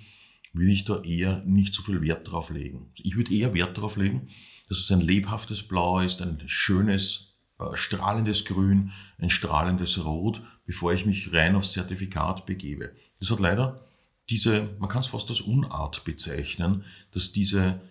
würde 0.53 0.71
ich 0.71 0.85
da 0.85 1.01
eher 1.01 1.43
nicht 1.45 1.73
so 1.73 1.83
viel 1.83 2.01
Wert 2.01 2.31
drauf 2.31 2.49
legen. 2.49 2.91
Ich 2.95 3.15
würde 3.15 3.33
eher 3.33 3.53
Wert 3.53 3.77
darauf 3.77 3.97
legen, 3.97 4.29
dass 4.69 4.79
es 4.79 4.91
ein 4.91 5.01
lebhaftes 5.01 5.67
Blau 5.67 5.99
ist, 5.99 6.21
ein 6.21 6.41
schönes, 6.47 7.37
äh, 7.59 7.75
strahlendes 7.75 8.45
Grün, 8.45 8.91
ein 9.17 9.29
strahlendes 9.29 10.03
Rot, 10.03 10.41
bevor 10.65 10.93
ich 10.93 11.05
mich 11.05 11.33
rein 11.33 11.55
aufs 11.55 11.73
Zertifikat 11.73 12.45
begebe. 12.45 12.93
Das 13.19 13.31
hat 13.31 13.39
leider 13.39 13.86
diese, 14.29 14.75
man 14.79 14.89
kann 14.89 14.99
es 14.99 15.07
fast 15.07 15.29
als 15.29 15.41
Unart 15.41 16.03
bezeichnen, 16.03 16.83
dass 17.11 17.31
diese 17.31 17.81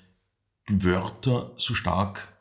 Wörter 0.69 1.53
so 1.57 1.75
stark 1.75 2.37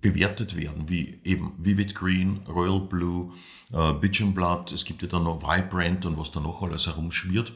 bewertet 0.00 0.56
werden, 0.56 0.88
wie 0.88 1.20
eben 1.22 1.54
Vivid 1.58 1.94
Green, 1.94 2.38
Royal 2.48 2.80
Blue, 2.80 3.32
äh, 3.72 3.92
Bitchin 3.94 4.34
Blood, 4.34 4.72
es 4.72 4.84
gibt 4.84 5.02
ja 5.02 5.08
dann 5.08 5.24
noch 5.24 5.42
Vibrant 5.42 6.04
und 6.04 6.18
was 6.18 6.32
da 6.32 6.40
noch 6.40 6.60
alles 6.60 6.86
herumschwirrt. 6.86 7.52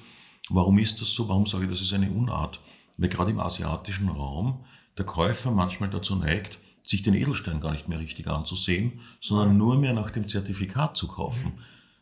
Warum 0.49 0.79
ist 0.79 1.01
das 1.01 1.13
so? 1.13 1.29
Warum 1.29 1.45
sage 1.45 1.65
ich, 1.65 1.71
das 1.71 1.81
ist 1.81 1.93
eine 1.93 2.11
Unart? 2.11 2.61
Weil 2.97 3.09
gerade 3.09 3.33
im 3.33 3.41
asiatischen 3.41 4.09
Raum 4.09 4.65
der 4.97 5.05
Käufer 5.05 5.51
manchmal 5.51 5.91
dazu 5.91 6.15
neigt, 6.15 6.59
sich 6.83 7.03
den 7.03 7.15
Edelstein 7.15 7.61
gar 7.61 7.73
nicht 7.73 7.89
mehr 7.89 7.99
richtig 7.99 8.29
anzusehen, 8.29 9.01
sondern 9.21 9.57
nur 9.57 9.77
mehr 9.77 9.93
nach 9.93 10.13
dem 10.13 10.29
Zertifikat 10.29 10.97
zu 10.97 11.09
kaufen. 11.09 11.59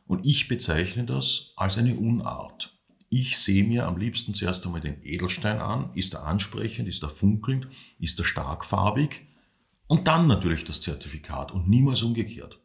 Und 0.06 0.26
ich 0.26 0.46
bezeichne 0.46 1.04
das 1.04 1.54
als 1.56 1.78
eine 1.78 1.94
Unart. 1.94 2.73
Ich 3.16 3.38
sehe 3.38 3.62
mir 3.62 3.86
am 3.86 3.96
liebsten 3.96 4.34
zuerst 4.34 4.66
einmal 4.66 4.80
den 4.80 5.00
Edelstein 5.04 5.60
an. 5.60 5.94
Ist 5.94 6.14
er 6.14 6.24
ansprechend? 6.24 6.88
Ist 6.88 7.04
er 7.04 7.08
funkelnd? 7.08 7.68
Ist 8.00 8.18
er 8.18 8.24
starkfarbig? 8.24 9.24
Und 9.86 10.08
dann 10.08 10.26
natürlich 10.26 10.64
das 10.64 10.80
Zertifikat 10.80 11.52
und 11.52 11.68
niemals 11.68 12.02
umgekehrt. 12.02 12.60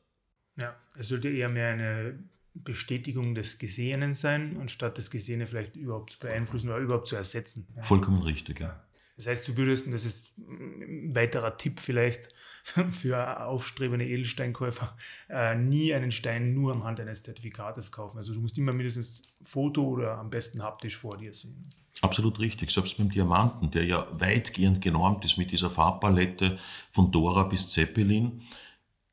Ja, 0.60 0.75
es 0.98 1.10
sollte 1.10 1.29
eher 1.29 1.50
mehr 1.50 1.74
eine 1.74 2.24
Bestätigung 2.56 3.36
des 3.36 3.60
Gesehenen 3.60 4.15
sein, 4.15 4.58
anstatt 4.60 4.98
das 4.98 5.12
Gesehene 5.12 5.46
vielleicht 5.46 5.75
überhaupt 5.75 6.13
zu 6.13 6.20
beeinflussen 6.20 6.70
oder 6.70 6.79
überhaupt 6.79 7.10
zu 7.10 7.15
ersetzen. 7.15 7.68
Vollkommen 7.84 8.24
richtig, 8.24 8.60
ja. 8.60 8.84
Das 9.18 9.27
heißt, 9.27 9.48
du 9.50 9.56
würdest, 9.56 9.86
und 9.86 9.91
das 9.91 10.03
ist 10.03 10.36
ein 10.39 11.13
weiterer 11.13 11.58
Tipp 11.58 11.79
vielleicht 11.79 12.29
für 12.91 13.45
aufstrebende 13.45 14.05
Edelsteinkäufer, 14.05 14.95
äh, 15.29 15.55
nie 15.55 15.93
einen 15.93 16.11
Stein 16.11 16.53
nur 16.53 16.73
am 16.73 16.83
Hand 16.83 16.99
eines 16.99 17.23
Zertifikates 17.23 17.91
kaufen. 17.91 18.17
Also 18.17 18.33
du 18.33 18.39
musst 18.39 18.57
immer 18.57 18.73
mindestens 18.73 19.21
Foto 19.41 19.83
oder 19.83 20.17
am 20.17 20.29
besten 20.29 20.61
haptisch 20.63 20.97
vor 20.97 21.17
dir 21.17 21.33
sehen. 21.33 21.73
Absolut 22.01 22.39
richtig. 22.39 22.71
Selbst 22.71 22.97
beim 22.97 23.09
Diamanten, 23.09 23.71
der 23.71 23.85
ja 23.85 24.07
weitgehend 24.11 24.81
genormt 24.81 25.25
ist 25.25 25.37
mit 25.37 25.51
dieser 25.51 25.69
Farbpalette 25.69 26.57
von 26.91 27.11
Dora 27.11 27.43
bis 27.43 27.67
Zeppelin, 27.69 28.41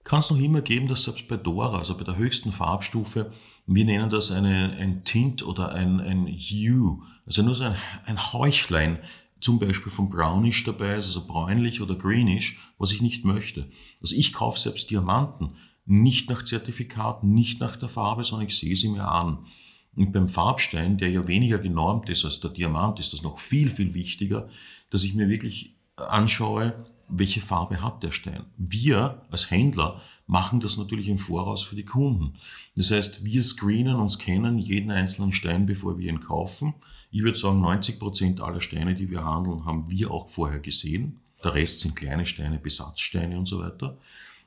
kann 0.04 0.20
es 0.20 0.30
noch 0.30 0.38
immer 0.38 0.62
geben, 0.62 0.86
dass 0.86 1.02
selbst 1.02 1.26
bei 1.26 1.36
Dora, 1.36 1.78
also 1.78 1.96
bei 1.96 2.04
der 2.04 2.16
höchsten 2.16 2.52
Farbstufe, 2.52 3.32
wir 3.66 3.84
nennen 3.84 4.08
das 4.08 4.30
eine, 4.30 4.76
ein 4.78 5.02
Tint 5.02 5.44
oder 5.44 5.72
ein, 5.72 6.00
ein 6.00 6.28
Hue, 6.28 7.02
also 7.26 7.42
nur 7.42 7.56
so 7.56 7.64
ein, 7.64 7.74
ein 8.04 8.32
Häuchlein 8.32 9.00
zum 9.40 9.58
Beispiel 9.58 9.92
von 9.92 10.08
Brownish 10.08 10.64
dabei 10.64 10.96
ist, 10.96 11.06
also 11.06 11.26
bräunlich 11.26 11.80
oder 11.80 11.94
greenish, 11.94 12.58
was 12.78 12.92
ich 12.92 13.02
nicht 13.02 13.24
möchte. 13.24 13.70
Also 14.00 14.16
ich 14.16 14.32
kaufe 14.32 14.58
selbst 14.58 14.90
Diamanten 14.90 15.56
nicht 15.84 16.28
nach 16.28 16.42
Zertifikat, 16.42 17.22
nicht 17.22 17.60
nach 17.60 17.76
der 17.76 17.88
Farbe, 17.88 18.24
sondern 18.24 18.48
ich 18.48 18.58
sehe 18.58 18.74
sie 18.74 18.88
mir 18.88 19.08
an. 19.08 19.46
Und 19.94 20.12
beim 20.12 20.28
Farbstein, 20.28 20.98
der 20.98 21.10
ja 21.10 21.26
weniger 21.26 21.58
genormt 21.58 22.08
ist 22.08 22.24
als 22.24 22.40
der 22.40 22.50
Diamant, 22.50 22.98
ist 23.00 23.12
das 23.12 23.22
noch 23.22 23.38
viel, 23.38 23.70
viel 23.70 23.94
wichtiger, 23.94 24.48
dass 24.90 25.04
ich 25.04 25.14
mir 25.14 25.28
wirklich 25.28 25.76
anschaue, 25.96 26.86
welche 27.08 27.40
Farbe 27.40 27.80
hat 27.82 28.02
der 28.02 28.10
Stein. 28.10 28.44
Wir 28.58 29.22
als 29.30 29.50
Händler 29.50 30.02
machen 30.26 30.60
das 30.60 30.76
natürlich 30.76 31.08
im 31.08 31.18
Voraus 31.18 31.62
für 31.62 31.76
die 31.76 31.84
Kunden. 31.84 32.34
Das 32.76 32.90
heißt, 32.90 33.24
wir 33.24 33.42
screenen 33.42 33.96
und 33.96 34.10
scannen 34.10 34.58
jeden 34.58 34.90
einzelnen 34.90 35.32
Stein, 35.32 35.66
bevor 35.66 35.98
wir 35.98 36.08
ihn 36.08 36.20
kaufen. 36.20 36.74
Ich 37.10 37.22
würde 37.22 37.38
sagen, 37.38 37.60
90 37.60 37.98
Prozent 37.98 38.40
aller 38.40 38.60
Steine, 38.60 38.94
die 38.94 39.10
wir 39.10 39.24
handeln, 39.24 39.64
haben 39.64 39.88
wir 39.90 40.10
auch 40.10 40.28
vorher 40.28 40.60
gesehen. 40.60 41.20
Der 41.42 41.54
Rest 41.54 41.80
sind 41.80 41.96
kleine 41.96 42.26
Steine, 42.26 42.58
Besatzsteine 42.58 43.38
und 43.38 43.46
so 43.46 43.60
weiter. 43.60 43.98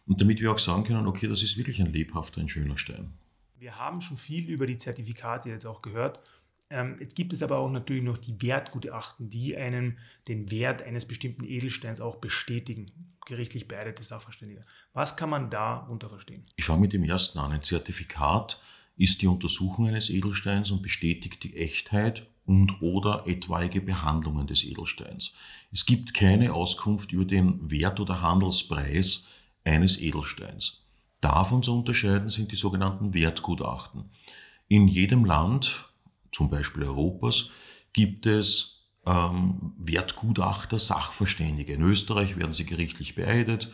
Und 0.07 0.19
damit 0.19 0.41
wir 0.41 0.51
auch 0.51 0.59
sagen 0.59 0.83
können, 0.83 1.07
okay, 1.07 1.27
das 1.27 1.43
ist 1.43 1.57
wirklich 1.57 1.79
ein 1.79 1.93
lebhafter, 1.93 2.41
ein 2.41 2.49
schöner 2.49 2.77
Stein. 2.77 3.13
Wir 3.59 3.77
haben 3.77 4.01
schon 4.01 4.17
viel 4.17 4.49
über 4.49 4.65
die 4.65 4.77
Zertifikate 4.77 5.49
jetzt 5.49 5.65
auch 5.65 5.81
gehört. 5.81 6.19
Ähm, 6.71 6.97
jetzt 6.99 7.15
gibt 7.15 7.33
es 7.33 7.41
aber 7.41 7.57
auch 7.57 7.69
natürlich 7.69 8.03
noch 8.03 8.17
die 8.17 8.41
Wertgutachten, 8.41 9.29
die 9.29 9.57
einen 9.57 9.97
den 10.27 10.51
Wert 10.51 10.81
eines 10.83 11.07
bestimmten 11.07 11.43
Edelsteins 11.43 11.99
auch 11.99 12.17
bestätigen. 12.17 12.85
Gerichtlich 13.25 13.67
beeidete 13.67 14.03
Sachverständige. 14.03 14.65
Was 14.93 15.17
kann 15.17 15.29
man 15.29 15.49
da 15.49 15.77
unter 15.77 16.09
verstehen? 16.09 16.45
Ich 16.55 16.65
fange 16.65 16.81
mit 16.81 16.93
dem 16.93 17.03
ersten 17.03 17.39
an. 17.39 17.51
Ein 17.51 17.63
Zertifikat 17.63 18.61
ist 18.97 19.21
die 19.21 19.27
Untersuchung 19.27 19.87
eines 19.87 20.09
Edelsteins 20.09 20.71
und 20.71 20.81
bestätigt 20.81 21.43
die 21.43 21.55
Echtheit 21.57 22.27
und 22.49 22.81
oder 22.81 23.25
etwaige 23.27 23.79
Behandlungen 23.79 24.47
des 24.47 24.63
Edelsteins. 24.63 25.35
Es 25.71 25.85
gibt 25.85 26.15
keine 26.15 26.51
Auskunft 26.51 27.11
über 27.11 27.23
den 27.23 27.69
Wert 27.69 27.99
oder 27.99 28.23
Handelspreis 28.23 29.27
eines 29.63 30.01
Edelsteins. 30.01 30.87
Davon 31.21 31.61
zu 31.61 31.77
unterscheiden 31.77 32.27
sind 32.29 32.51
die 32.51 32.55
sogenannten 32.55 33.13
Wertgutachten. 33.13 34.05
In 34.67 34.87
jedem 34.87 35.25
Land, 35.25 35.85
zum 36.31 36.49
Beispiel 36.49 36.85
Europas, 36.85 37.51
gibt 37.93 38.25
es 38.25 38.87
ähm, 39.05 39.73
Wertgutachter, 39.77 40.79
Sachverständige. 40.79 41.73
In 41.73 41.83
Österreich 41.83 42.35
werden 42.35 42.53
sie 42.53 42.65
gerichtlich 42.65 43.13
beeidet, 43.13 43.71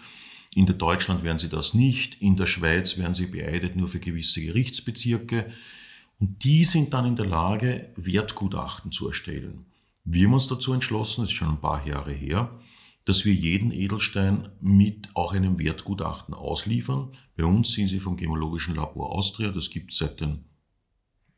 in 0.54 0.66
der 0.66 0.76
Deutschland 0.76 1.24
werden 1.24 1.40
sie 1.40 1.50
das 1.50 1.74
nicht, 1.74 2.22
in 2.22 2.36
der 2.36 2.46
Schweiz 2.46 2.98
werden 2.98 3.14
sie 3.14 3.28
beeidet 3.28 3.78
nur 3.78 3.88
für 3.88 4.00
gewisse 4.02 4.42
Gerichtsbezirke. 4.42 5.50
Und 6.20 6.44
die 6.44 6.64
sind 6.64 6.94
dann 6.94 7.06
in 7.06 7.16
der 7.16 7.26
Lage, 7.26 7.92
Wertgutachten 7.96 8.92
zu 8.92 9.08
erstellen. 9.08 9.66
Wir 10.04 10.28
haben 10.28 10.34
uns 10.34 10.48
dazu 10.48 10.74
entschlossen, 10.74 11.22
das 11.22 11.32
ist 11.32 11.38
schon 11.38 11.50
ein 11.50 11.62
paar 11.62 11.86
Jahre 11.86 12.12
her, 12.12 12.60
dass 13.06 13.26
wir 13.26 13.34
jeden 13.34 13.72
Edelstein 13.72 14.50
mit 14.62 15.10
auch 15.16 15.34
einem 15.34 15.60
Wertgutachten 15.60 16.34
ausliefern. 16.34 17.14
Bei 17.36 17.46
uns 17.46 17.72
sind 17.72 17.88
sie 17.88 18.00
vom 18.00 18.18
Gemologischen 18.18 18.76
Labor 18.76 19.12
Austria, 19.12 19.52
das 19.52 19.70
gibt 19.70 19.92
es 19.92 19.98
seit 19.98 20.22
den, 20.22 20.46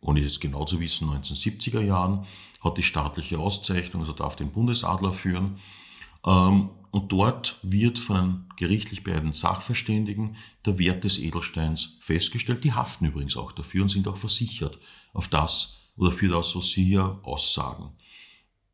ohne 0.01 0.19
jetzt 0.19 0.41
genau 0.41 0.65
zu 0.65 0.79
wissen, 0.79 1.09
1970er 1.09 1.81
Jahren, 1.81 2.25
hat 2.61 2.77
die 2.77 2.83
staatliche 2.83 3.39
Auszeichnung, 3.39 4.01
also 4.01 4.13
darf 4.13 4.35
den 4.35 4.51
Bundesadler 4.51 5.13
führen. 5.13 5.59
Ähm, 6.25 6.69
und 6.91 7.11
dort 7.11 7.59
wird 7.63 7.99
von 7.99 8.15
einem 8.15 8.45
gerichtlich 8.55 9.03
beeideten 9.03 9.33
Sachverständigen 9.33 10.35
der 10.65 10.79
Wert 10.79 11.03
des 11.03 11.19
Edelsteins 11.19 11.97
festgestellt. 12.01 12.63
Die 12.63 12.73
haften 12.73 13.05
übrigens 13.05 13.37
auch 13.37 13.51
dafür 13.51 13.83
und 13.83 13.89
sind 13.89 14.07
auch 14.07 14.17
versichert 14.17 14.79
auf 15.13 15.27
das 15.27 15.77
oder 15.95 16.11
für 16.11 16.27
das, 16.27 16.55
was 16.55 16.71
sie 16.71 16.85
hier 16.85 17.19
aussagen. 17.23 17.91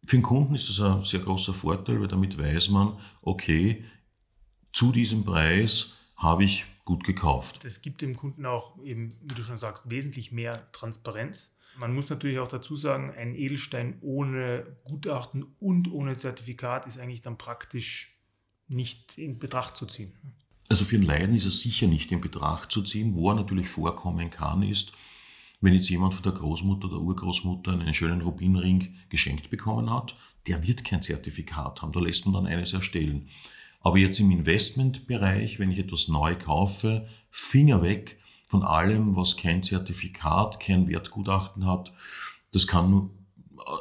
Für 0.05 0.17
den 0.17 0.23
Kunden 0.23 0.55
ist 0.55 0.69
das 0.69 0.81
ein 0.81 1.03
sehr 1.05 1.21
großer 1.21 1.53
Vorteil, 1.53 1.99
weil 1.99 2.07
damit 2.07 2.37
weiß 2.37 2.69
man, 2.69 2.97
okay, 3.21 3.85
zu 4.73 4.91
diesem 4.91 5.23
Preis 5.23 5.93
habe 6.17 6.43
ich 6.43 6.65
gut 6.85 7.03
gekauft. 7.03 7.63
Das 7.63 7.81
gibt 7.81 8.01
dem 8.01 8.15
Kunden 8.15 8.45
auch 8.45 8.81
eben, 8.83 9.13
wie 9.21 9.35
du 9.35 9.43
schon 9.43 9.57
sagst, 9.57 9.89
wesentlich 9.89 10.31
mehr 10.31 10.71
Transparenz. 10.71 11.51
Man 11.77 11.95
muss 11.95 12.09
natürlich 12.09 12.39
auch 12.39 12.47
dazu 12.47 12.75
sagen, 12.75 13.11
ein 13.11 13.35
Edelstein 13.35 13.97
ohne 14.01 14.77
Gutachten 14.83 15.45
und 15.59 15.91
ohne 15.91 16.15
Zertifikat 16.17 16.85
ist 16.85 16.99
eigentlich 16.99 17.21
dann 17.21 17.37
praktisch 17.37 18.19
nicht 18.67 19.17
in 19.17 19.39
Betracht 19.39 19.75
zu 19.75 19.85
ziehen. 19.85 20.13
Also 20.69 20.85
für 20.85 20.95
einen 20.95 21.05
Leiden 21.05 21.35
ist 21.35 21.45
er 21.45 21.51
sicher 21.51 21.87
nicht 21.87 22.11
in 22.11 22.21
Betracht 22.21 22.71
zu 22.71 22.83
ziehen. 22.83 23.15
Wo 23.15 23.29
er 23.29 23.35
natürlich 23.35 23.69
vorkommen 23.69 24.29
kann, 24.29 24.63
ist, 24.63 24.93
wenn 25.61 25.73
jetzt 25.73 25.89
jemand 25.89 26.13
von 26.13 26.23
der 26.23 26.33
Großmutter 26.33 26.87
oder 26.87 26.99
Urgroßmutter 26.99 27.71
einen 27.71 27.93
schönen 27.93 28.21
Rubinring 28.21 28.95
geschenkt 29.09 29.49
bekommen 29.49 29.89
hat, 29.89 30.15
der 30.47 30.65
wird 30.65 30.83
kein 30.83 31.01
Zertifikat 31.01 31.81
haben. 31.81 31.91
Da 31.91 31.99
lässt 31.99 32.25
man 32.25 32.33
dann 32.33 32.47
eines 32.47 32.73
erstellen. 32.73 33.29
Aber 33.83 33.97
jetzt 33.97 34.19
im 34.19 34.31
Investmentbereich, 34.31 35.59
wenn 35.59 35.69
ich 35.69 35.77
etwas 35.77 36.07
neu 36.07 36.35
kaufe, 36.35 37.07
Finger 37.29 37.83
weg 37.83 38.17
von 38.47 38.63
allem, 38.63 39.15
was 39.15 39.37
kein 39.37 39.61
Zertifikat, 39.61 40.59
kein 40.59 40.87
Wertgutachten 40.87 41.65
hat. 41.65 41.93
Das 42.51 42.65
kann 42.65 42.89
nur 42.89 43.09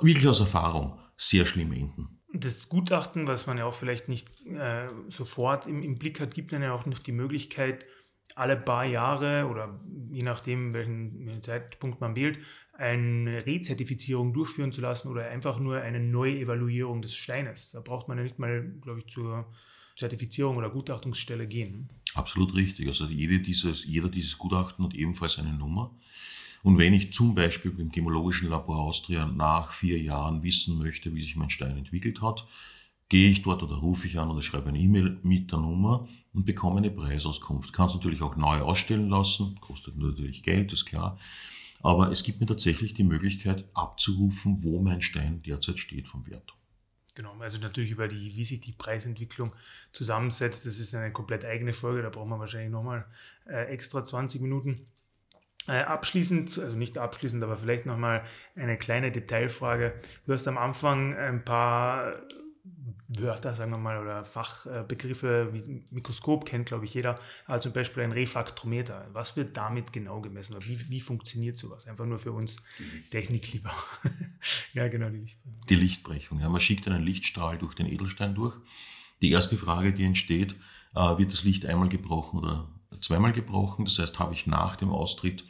wirklich 0.01 0.27
aus 0.27 0.41
Erfahrung 0.41 0.99
sehr 1.17 1.47
schlimm 1.47 1.73
enden. 1.73 2.19
Das 2.35 2.69
Gutachten, 2.69 3.29
was 3.29 3.47
man 3.47 3.59
ja 3.59 3.67
auch 3.67 3.75
vielleicht 3.75 4.09
nicht 4.09 4.29
äh, 4.47 4.89
sofort 5.09 5.67
im, 5.67 5.83
im, 5.83 5.99
Blick 5.99 6.19
hat, 6.19 6.35
gibt 6.35 6.53
dann 6.53 6.63
ja 6.63 6.75
auch 6.75 6.87
noch 6.87 6.99
die 6.99 7.13
Möglichkeit, 7.13 7.85
alle 8.35 8.57
paar 8.57 8.87
Jahre 8.87 9.47
oder 9.47 9.79
je 10.11 10.23
nachdem, 10.23 10.73
welchen 10.73 11.43
Zeitpunkt 11.43 12.01
man 12.01 12.17
wählt, 12.17 12.39
eine 12.73 13.45
Rezertifizierung 13.45 14.33
durchführen 14.33 14.73
zu 14.73 14.81
lassen 14.81 15.09
oder 15.09 15.27
einfach 15.29 15.59
nur 15.59 15.83
eine 15.83 16.01
Neuevaluierung 16.01 17.03
des 17.03 17.15
Steines. 17.15 17.73
Da 17.73 17.81
braucht 17.81 18.09
man 18.09 18.17
ja 18.17 18.23
nicht 18.25 18.39
mal, 18.39 18.63
glaube 18.81 19.01
ich, 19.01 19.07
zur 19.09 19.47
Zertifizierung 20.03 20.57
oder 20.57 20.71
Gutachtungsstelle 20.71 21.47
gehen. 21.47 21.89
Absolut 22.15 22.55
richtig. 22.55 22.89
Also 22.89 23.07
jede 23.07 23.39
dieses, 23.39 23.85
jeder 23.85 24.09
dieses 24.09 24.37
Gutachten 24.37 24.85
hat 24.85 24.95
ebenfalls 24.95 25.39
eine 25.39 25.53
Nummer. 25.53 25.95
Und 26.63 26.79
wenn 26.79 26.93
ich 26.93 27.13
zum 27.13 27.35
Beispiel 27.35 27.71
beim 27.71 27.91
Gemologischen 27.91 28.51
Labor 28.51 28.79
Austria 28.79 29.27
nach 29.27 29.73
vier 29.73 30.01
Jahren 30.01 30.43
wissen 30.43 30.79
möchte, 30.79 31.15
wie 31.15 31.23
sich 31.23 31.37
mein 31.37 31.51
Stein 31.51 31.77
entwickelt 31.77 32.21
hat, 32.21 32.47
gehe 33.09 33.31
ich 33.31 33.43
dort 33.43 33.63
oder 33.63 33.77
rufe 33.77 34.07
ich 34.07 34.19
an 34.19 34.31
oder 34.31 34.43
schreibe 34.43 34.69
eine 34.69 34.79
E-Mail 34.79 35.19
mit 35.23 35.51
der 35.53 35.59
Nummer 35.59 36.09
und 36.33 36.47
bekomme 36.47 36.79
eine 36.79 36.91
Preisauskunft. 36.91 37.73
Kann 37.73 37.89
es 37.89 37.95
natürlich 37.95 38.23
auch 38.23 38.37
neu 38.37 38.61
ausstellen 38.61 39.09
lassen, 39.09 39.59
kostet 39.61 39.97
natürlich 39.97 40.43
Geld, 40.43 40.73
ist 40.73 40.87
klar. 40.87 41.19
Aber 41.83 42.11
es 42.11 42.23
gibt 42.23 42.41
mir 42.41 42.47
tatsächlich 42.47 42.95
die 42.95 43.05
Möglichkeit 43.05 43.65
abzurufen, 43.75 44.63
wo 44.63 44.81
mein 44.83 45.03
Stein 45.03 45.43
derzeit 45.43 45.79
steht 45.79 46.09
vom 46.09 46.27
Wert. 46.27 46.55
Genau, 47.15 47.37
also 47.41 47.59
natürlich 47.59 47.91
über 47.91 48.09
die, 48.09 48.37
wie 48.37 48.45
sich 48.45 48.61
die 48.61 48.73
Preisentwicklung 48.73 49.53
zusammensetzt, 49.93 50.65
das 50.65 50.79
ist 50.79 50.95
eine 50.95 51.13
komplett 51.13 51.45
eigene 51.45 51.75
Folge, 51.75 52.03
da 52.03 52.09
brauchen 52.09 52.31
wir 52.31 52.39
wahrscheinlich 52.39 52.71
nochmal 52.71 53.05
äh, 53.47 53.67
extra 53.67 54.03
20 54.03 54.41
Minuten. 54.41 54.87
Äh, 55.69 55.83
abschließend, 55.83 56.59
also 56.59 56.77
nicht 56.77 56.99
abschließend, 56.99 57.45
aber 57.45 57.57
vielleicht 57.57 57.87
nochmal 57.87 58.25
eine 58.57 58.77
kleine 58.79 59.13
Detailfrage. 59.13 59.95
Du 60.27 60.33
hast 60.33 60.49
am 60.49 60.59
Anfang 60.59 61.15
ein 61.15 61.45
paar 61.45 62.17
Wörter, 63.19 63.55
sagen 63.55 63.71
wir 63.73 63.79
mal, 63.79 64.01
oder 64.01 64.25
Fachbegriffe 64.25 65.51
wie 65.53 65.85
Mikroskop 65.91 66.45
kennt, 66.45 66.67
glaube 66.67 66.85
ich, 66.85 66.95
jeder, 66.95 67.19
aber 67.47 67.61
zum 67.61 67.73
Beispiel 67.73 68.03
ein 68.03 68.13
Refraktometer. 68.13 69.09
Was 69.13 69.37
wird 69.37 69.57
damit 69.57 69.93
genau 69.93 70.21
gemessen? 70.21 70.55
Oder 70.55 70.67
wie, 70.67 70.91
wie 70.91 71.01
funktioniert 71.01 71.57
sowas? 71.57 71.87
Einfach 71.87 72.07
nur 72.07 72.19
für 72.19 72.33
uns 72.33 72.57
Techniklieber. 73.11 73.73
ja, 74.75 74.89
genau, 74.89 75.09
die 75.11 75.19
Lichtbrechung. 75.19 75.67
Die 75.69 75.75
Lichtbrechung. 75.75 76.41
Ja, 76.41 76.49
man 76.49 76.61
schickt 76.61 76.87
einen 76.89 77.03
Lichtstrahl 77.03 77.59
durch 77.59 77.75
den 77.75 77.87
Edelstein 77.87 78.35
durch. 78.35 78.57
Die 79.21 79.31
erste 79.31 79.57
Frage, 79.57 79.93
die 79.93 80.05
entsteht, 80.05 80.57
äh, 80.95 81.19
wird 81.19 81.33
das 81.33 81.45
Licht 81.45 81.67
einmal 81.67 81.89
gebrochen 81.89 82.41
oder 82.41 82.69
zweimal 83.01 83.33
gebrochen? 83.33 83.85
Das 83.85 83.99
heißt, 83.99 84.19
habe 84.19 84.35
ich 84.35 84.47
nach 84.47 84.77
dem 84.77 84.91
Austritt 84.91 85.45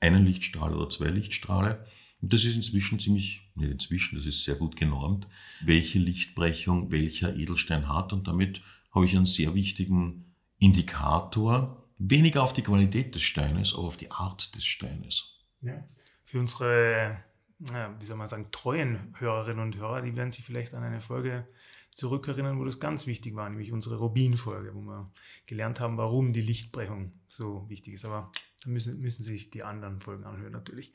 einen 0.00 0.24
Lichtstrahl 0.24 0.74
oder 0.74 0.88
zwei 0.88 1.08
Lichtstrahle? 1.08 1.86
Und 2.20 2.32
das 2.32 2.44
ist 2.44 2.56
inzwischen 2.56 2.98
ziemlich, 2.98 3.42
nicht 3.54 3.70
inzwischen, 3.70 4.16
das 4.16 4.26
ist 4.26 4.44
sehr 4.44 4.56
gut 4.56 4.76
genormt, 4.76 5.28
welche 5.64 5.98
Lichtbrechung 5.98 6.90
welcher 6.90 7.34
Edelstein 7.36 7.88
hat. 7.88 8.12
Und 8.12 8.26
damit 8.26 8.62
habe 8.92 9.04
ich 9.04 9.16
einen 9.16 9.26
sehr 9.26 9.54
wichtigen 9.54 10.34
Indikator, 10.58 11.84
weniger 11.98 12.42
auf 12.42 12.52
die 12.52 12.62
Qualität 12.62 13.14
des 13.14 13.22
Steines, 13.22 13.74
aber 13.74 13.84
auf 13.84 13.96
die 13.96 14.10
Art 14.10 14.54
des 14.56 14.64
Steines. 14.64 15.38
Ja. 15.60 15.84
Für 16.24 16.40
unsere, 16.40 17.22
wie 17.58 18.04
soll 18.04 18.16
man 18.16 18.26
sagen, 18.26 18.48
treuen 18.50 19.14
Hörerinnen 19.18 19.62
und 19.62 19.76
Hörer, 19.76 20.02
die 20.02 20.16
werden 20.16 20.32
sich 20.32 20.44
vielleicht 20.44 20.74
an 20.74 20.82
eine 20.82 21.00
Folge 21.00 21.46
zurückerinnern, 21.90 22.58
wo 22.60 22.64
das 22.64 22.78
ganz 22.78 23.06
wichtig 23.08 23.34
war, 23.34 23.48
nämlich 23.48 23.72
unsere 23.72 23.96
Rubin-Folge, 23.96 24.74
wo 24.74 24.82
wir 24.82 25.10
gelernt 25.46 25.80
haben, 25.80 25.96
warum 25.96 26.32
die 26.32 26.42
Lichtbrechung 26.42 27.12
so 27.26 27.68
wichtig 27.68 27.94
ist. 27.94 28.04
Aber 28.04 28.30
da 28.62 28.70
müssen, 28.70 29.00
müssen 29.00 29.24
sich 29.24 29.50
die 29.50 29.64
anderen 29.64 30.00
Folgen 30.00 30.24
anhören 30.24 30.52
natürlich. 30.52 30.92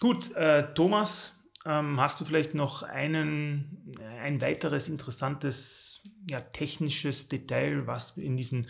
Gut, 0.00 0.32
äh, 0.32 0.74
Thomas, 0.74 1.36
ähm, 1.64 2.00
hast 2.00 2.20
du 2.20 2.24
vielleicht 2.24 2.54
noch 2.54 2.82
einen, 2.82 3.92
ein 4.22 4.40
weiteres 4.40 4.88
interessantes 4.88 6.02
ja, 6.30 6.40
technisches 6.40 7.28
Detail, 7.28 7.86
was 7.86 8.16
in 8.16 8.36
diesen 8.36 8.68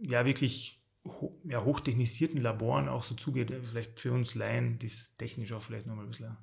ja 0.00 0.24
wirklich 0.24 0.80
ho 1.04 1.36
ja, 1.44 1.64
hochtechnisierten 1.64 2.40
Laboren 2.40 2.88
auch 2.88 3.02
so 3.02 3.14
zugeht, 3.14 3.52
vielleicht 3.64 3.98
für 3.98 4.12
uns 4.12 4.34
Laien, 4.34 4.78
die 4.78 4.86
es 4.86 5.16
technisch 5.16 5.52
auch 5.52 5.62
vielleicht 5.62 5.86
noch 5.86 5.96
mal 5.96 6.02
ein 6.02 6.10
bisschen 6.10 6.36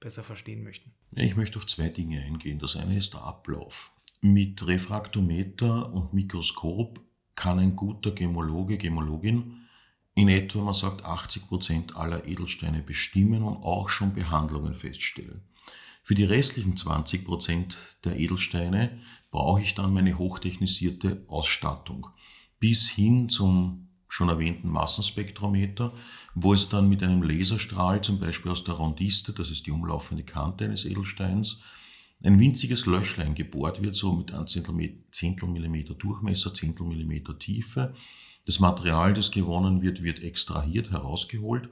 besser 0.00 0.22
verstehen 0.22 0.62
möchten? 0.62 0.92
Ich 1.12 1.36
möchte 1.36 1.58
auf 1.58 1.66
zwei 1.66 1.88
Dinge 1.88 2.22
eingehen. 2.22 2.58
Das 2.58 2.76
eine 2.76 2.96
ist 2.96 3.14
der 3.14 3.22
Ablauf. 3.22 3.92
Mit 4.22 4.66
Refraktometer 4.66 5.92
und 5.92 6.14
Mikroskop 6.14 7.00
kann 7.34 7.58
ein 7.58 7.76
guter 7.76 8.12
Gemologe, 8.12 8.78
Gemologin 8.78 9.65
in 10.16 10.28
etwa, 10.28 10.62
man 10.62 10.74
sagt, 10.74 11.04
80 11.04 11.46
Prozent 11.46 11.96
aller 11.96 12.26
Edelsteine 12.26 12.82
bestimmen 12.82 13.42
und 13.42 13.58
auch 13.58 13.90
schon 13.90 14.14
Behandlungen 14.14 14.74
feststellen. 14.74 15.42
Für 16.02 16.14
die 16.14 16.24
restlichen 16.24 16.76
20 16.76 17.24
Prozent 17.24 17.76
der 18.02 18.18
Edelsteine 18.18 18.98
brauche 19.30 19.60
ich 19.60 19.74
dann 19.74 19.92
meine 19.92 20.16
hochtechnisierte 20.16 21.22
Ausstattung. 21.28 22.08
Bis 22.58 22.88
hin 22.88 23.28
zum 23.28 23.88
schon 24.08 24.30
erwähnten 24.30 24.70
Massenspektrometer, 24.70 25.92
wo 26.34 26.54
es 26.54 26.70
dann 26.70 26.88
mit 26.88 27.02
einem 27.02 27.22
Laserstrahl, 27.22 28.00
zum 28.00 28.18
Beispiel 28.18 28.50
aus 28.50 28.64
der 28.64 28.74
Rondiste, 28.74 29.34
das 29.34 29.50
ist 29.50 29.66
die 29.66 29.70
umlaufende 29.70 30.24
Kante 30.24 30.64
eines 30.64 30.86
Edelsteins, 30.86 31.60
ein 32.22 32.40
winziges 32.40 32.86
Löchlein 32.86 33.34
gebohrt 33.34 33.82
wird, 33.82 33.94
so 33.94 34.14
mit 34.14 34.32
einem 34.32 34.46
Zehntelmillimeter 34.46 35.92
Durchmesser, 35.92 36.54
Zehntelmillimeter 36.54 37.38
Tiefe, 37.38 37.94
das 38.46 38.60
Material, 38.60 39.12
das 39.12 39.30
gewonnen 39.30 39.82
wird, 39.82 40.02
wird 40.02 40.22
extrahiert, 40.22 40.90
herausgeholt, 40.90 41.68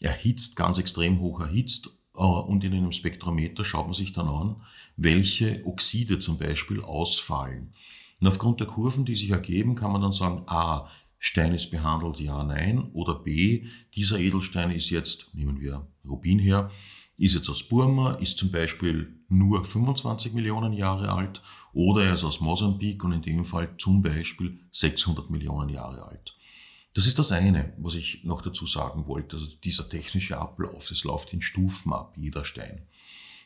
erhitzt, 0.00 0.56
ganz 0.56 0.78
extrem 0.78 1.20
hoch 1.20 1.40
erhitzt 1.40 1.90
äh, 2.14 2.22
und 2.22 2.64
in 2.64 2.72
einem 2.72 2.92
Spektrometer 2.92 3.64
schaut 3.64 3.86
man 3.86 3.94
sich 3.94 4.12
dann 4.12 4.28
an, 4.28 4.56
welche 4.96 5.66
Oxide 5.66 6.20
zum 6.20 6.38
Beispiel 6.38 6.80
ausfallen. 6.80 7.74
Und 8.20 8.28
aufgrund 8.28 8.60
der 8.60 8.68
Kurven, 8.68 9.04
die 9.04 9.16
sich 9.16 9.30
ergeben, 9.30 9.74
kann 9.74 9.92
man 9.92 10.02
dann 10.02 10.12
sagen, 10.12 10.44
ah, 10.46 10.88
Stein 11.18 11.54
ist 11.54 11.70
behandelt, 11.70 12.20
ja, 12.20 12.44
nein. 12.44 12.90
Oder 12.92 13.14
B, 13.14 13.66
dieser 13.94 14.18
Edelstein 14.18 14.70
ist 14.70 14.90
jetzt, 14.90 15.34
nehmen 15.34 15.58
wir 15.60 15.86
Rubin 16.06 16.38
her, 16.38 16.70
ist 17.16 17.34
jetzt 17.34 17.48
aus 17.48 17.68
Burma, 17.68 18.14
ist 18.14 18.38
zum 18.38 18.50
Beispiel 18.50 19.14
nur 19.28 19.64
25 19.64 20.32
Millionen 20.32 20.72
Jahre 20.72 21.10
alt 21.12 21.42
oder 21.72 22.04
er 22.04 22.14
ist 22.14 22.24
aus 22.24 22.40
Mosambik 22.40 23.04
und 23.04 23.12
in 23.12 23.22
dem 23.22 23.44
Fall 23.44 23.74
zum 23.78 24.02
Beispiel 24.02 24.58
600 24.72 25.30
Millionen 25.30 25.68
Jahre 25.68 26.06
alt. 26.06 26.36
Das 26.94 27.06
ist 27.06 27.18
das 27.18 27.32
eine, 27.32 27.72
was 27.78 27.96
ich 27.96 28.22
noch 28.24 28.40
dazu 28.40 28.66
sagen 28.66 29.06
wollte. 29.06 29.36
Also 29.36 29.48
dieser 29.64 29.88
technische 29.88 30.38
Ablauf, 30.38 30.90
es 30.90 31.04
läuft 31.04 31.32
in 31.32 31.42
Stufen 31.42 31.92
ab, 31.92 32.14
jeder 32.16 32.44
Stein. 32.44 32.82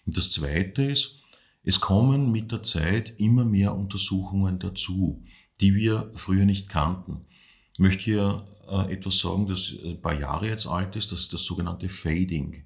Und 0.04 0.16
das 0.16 0.30
zweite 0.30 0.82
ist, 0.82 1.22
es 1.62 1.80
kommen 1.80 2.30
mit 2.30 2.52
der 2.52 2.62
Zeit 2.62 3.18
immer 3.18 3.44
mehr 3.44 3.74
Untersuchungen 3.74 4.58
dazu, 4.58 5.24
die 5.60 5.74
wir 5.74 6.10
früher 6.14 6.44
nicht 6.44 6.68
kannten. 6.68 7.26
Ich 7.72 7.78
möchte 7.78 8.04
hier 8.04 8.46
äh, 8.68 8.92
etwas 8.92 9.18
sagen, 9.18 9.46
das 9.46 9.74
ein 9.84 10.00
paar 10.00 10.18
Jahre 10.18 10.48
jetzt 10.48 10.66
alt 10.66 10.96
ist, 10.96 11.12
das 11.12 11.20
ist 11.20 11.32
das 11.32 11.44
sogenannte 11.44 11.88
Fading. 11.88 12.64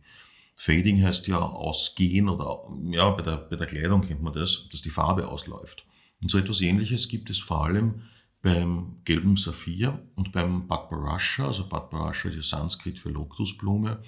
Fading 0.55 1.03
heißt 1.03 1.27
ja 1.29 1.39
ausgehen 1.39 2.29
oder 2.29 2.61
ja, 2.91 3.11
bei 3.11 3.23
der, 3.23 3.37
bei 3.37 3.57
der 3.57 3.67
Kleidung 3.67 4.03
kennt 4.03 4.23
man 4.23 4.33
das, 4.33 4.69
dass 4.71 4.83
die 4.83 4.91
Farbe 4.91 5.29
ausläuft. 5.29 5.85
Und 6.21 6.31
so 6.31 6.39
etwas 6.39 6.61
ähnliches 6.61 7.09
gibt 7.09 7.31
es 7.31 7.39
vor 7.39 7.65
allem 7.65 8.03
beim 8.43 8.97
gelben 9.05 9.37
Saphir 9.37 10.05
und 10.15 10.33
beim 10.33 10.67
Badbarasha, 10.67 11.47
also 11.47 11.69
Badbarasha 11.69 12.29
ist 12.29 12.37
ja 12.37 12.43
Sanskrit 12.43 12.99
für 12.99 13.11
Lotusblume, 13.11 14.03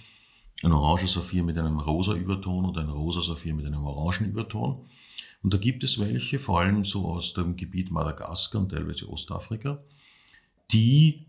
ein 0.62 0.72
oranger 0.72 1.06
Saphir 1.06 1.42
mit 1.42 1.58
einem 1.58 1.78
rosa 1.78 2.14
Überton 2.14 2.64
und 2.64 2.78
ein 2.78 2.88
rosa 2.88 3.22
Saphir 3.22 3.54
mit 3.54 3.66
einem 3.66 3.84
orangen 3.84 4.30
Überton. 4.30 4.86
Und 5.42 5.52
da 5.52 5.58
gibt 5.58 5.84
es 5.84 6.00
welche, 6.00 6.38
vor 6.38 6.60
allem 6.60 6.84
so 6.84 7.06
aus 7.06 7.34
dem 7.34 7.56
Gebiet 7.56 7.90
Madagaskar 7.90 8.62
und 8.62 8.70
teilweise 8.70 9.08
Ostafrika, 9.10 9.82
die 10.72 11.26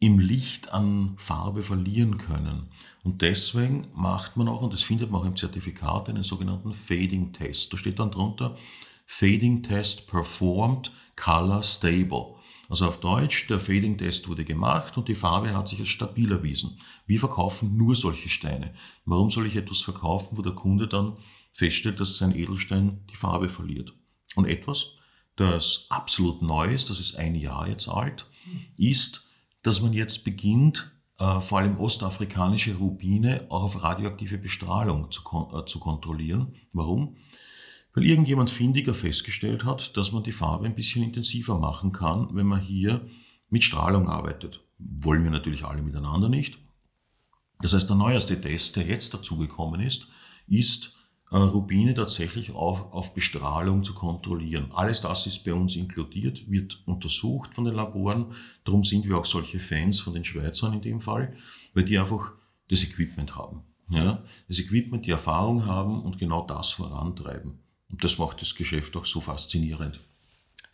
im 0.00 0.18
Licht 0.18 0.72
an 0.72 1.14
Farbe 1.16 1.62
verlieren 1.62 2.18
können. 2.18 2.68
Und 3.02 3.22
deswegen 3.22 3.86
macht 3.94 4.36
man 4.36 4.48
auch, 4.48 4.62
und 4.62 4.72
das 4.72 4.82
findet 4.82 5.10
man 5.10 5.22
auch 5.22 5.26
im 5.26 5.36
Zertifikat, 5.36 6.08
einen 6.08 6.22
sogenannten 6.22 6.74
Fading-Test. 6.74 7.72
Da 7.72 7.78
steht 7.78 7.98
dann 7.98 8.10
drunter, 8.10 8.56
Fading-Test 9.06 10.10
performed, 10.10 10.92
color 11.16 11.62
stable. 11.62 12.34
Also 12.68 12.88
auf 12.88 12.98
Deutsch, 12.98 13.46
der 13.46 13.60
Fading-Test 13.60 14.28
wurde 14.28 14.44
gemacht 14.44 14.96
und 14.96 15.08
die 15.08 15.14
Farbe 15.14 15.54
hat 15.54 15.68
sich 15.68 15.80
als 15.80 15.90
stabil 15.90 16.32
erwiesen. 16.32 16.80
Wir 17.06 17.20
verkaufen 17.20 17.76
nur 17.76 17.94
solche 17.94 18.28
Steine. 18.28 18.74
Warum 19.04 19.30
soll 19.30 19.46
ich 19.46 19.56
etwas 19.56 19.82
verkaufen, 19.82 20.36
wo 20.38 20.42
der 20.42 20.54
Kunde 20.54 20.88
dann 20.88 21.16
feststellt, 21.52 22.00
dass 22.00 22.16
sein 22.16 22.34
Edelstein 22.34 23.04
die 23.10 23.16
Farbe 23.16 23.48
verliert? 23.48 23.92
Und 24.34 24.46
etwas, 24.46 24.92
das 25.36 25.86
absolut 25.90 26.42
neu 26.42 26.72
ist, 26.72 26.90
das 26.90 27.00
ist 27.00 27.16
ein 27.16 27.34
Jahr 27.34 27.68
jetzt 27.68 27.88
alt, 27.88 28.26
ist, 28.78 29.28
dass 29.64 29.80
man 29.80 29.92
jetzt 29.92 30.24
beginnt, 30.24 30.92
äh, 31.18 31.40
vor 31.40 31.58
allem 31.58 31.78
ostafrikanische 31.78 32.76
Rubine 32.76 33.46
auch 33.48 33.64
auf 33.64 33.82
radioaktive 33.82 34.38
Bestrahlung 34.38 35.10
zu, 35.10 35.24
kon 35.24 35.58
äh, 35.58 35.64
zu 35.64 35.80
kontrollieren. 35.80 36.54
Warum? 36.72 37.16
Weil 37.94 38.04
irgendjemand 38.04 38.50
findiger 38.50 38.94
festgestellt 38.94 39.64
hat, 39.64 39.96
dass 39.96 40.12
man 40.12 40.22
die 40.22 40.32
Farbe 40.32 40.66
ein 40.66 40.74
bisschen 40.74 41.02
intensiver 41.02 41.58
machen 41.58 41.92
kann, 41.92 42.28
wenn 42.34 42.46
man 42.46 42.60
hier 42.60 43.08
mit 43.48 43.64
Strahlung 43.64 44.08
arbeitet. 44.08 44.60
Wollen 44.78 45.24
wir 45.24 45.30
natürlich 45.30 45.64
alle 45.64 45.82
miteinander 45.82 46.28
nicht. 46.28 46.58
Das 47.60 47.72
heißt, 47.72 47.88
der 47.88 47.96
neueste 47.96 48.40
Test, 48.40 48.76
der 48.76 48.84
jetzt 48.86 49.14
dazugekommen 49.14 49.80
ist, 49.80 50.08
ist 50.46 50.98
Rubine 51.42 51.94
tatsächlich 51.94 52.52
auf, 52.52 52.92
auf 52.92 53.14
Bestrahlung 53.14 53.82
zu 53.82 53.94
kontrollieren. 53.94 54.70
Alles 54.72 55.00
das 55.00 55.26
ist 55.26 55.44
bei 55.44 55.52
uns 55.52 55.74
inkludiert, 55.74 56.48
wird 56.48 56.82
untersucht 56.86 57.54
von 57.54 57.64
den 57.64 57.74
Laboren. 57.74 58.26
Darum 58.64 58.84
sind 58.84 59.08
wir 59.08 59.18
auch 59.18 59.24
solche 59.24 59.58
Fans 59.58 60.00
von 60.00 60.14
den 60.14 60.24
Schweizern 60.24 60.74
in 60.74 60.80
dem 60.80 61.00
Fall, 61.00 61.36
weil 61.72 61.84
die 61.84 61.98
einfach 61.98 62.32
das 62.68 62.84
Equipment 62.84 63.34
haben. 63.34 63.62
Ja? 63.90 64.22
Das 64.48 64.60
Equipment, 64.60 65.06
die 65.06 65.10
Erfahrung 65.10 65.66
haben 65.66 66.02
und 66.02 66.18
genau 66.18 66.46
das 66.46 66.70
vorantreiben. 66.70 67.58
Und 67.90 68.04
das 68.04 68.18
macht 68.18 68.40
das 68.40 68.54
Geschäft 68.54 68.96
auch 68.96 69.06
so 69.06 69.20
faszinierend. 69.20 70.00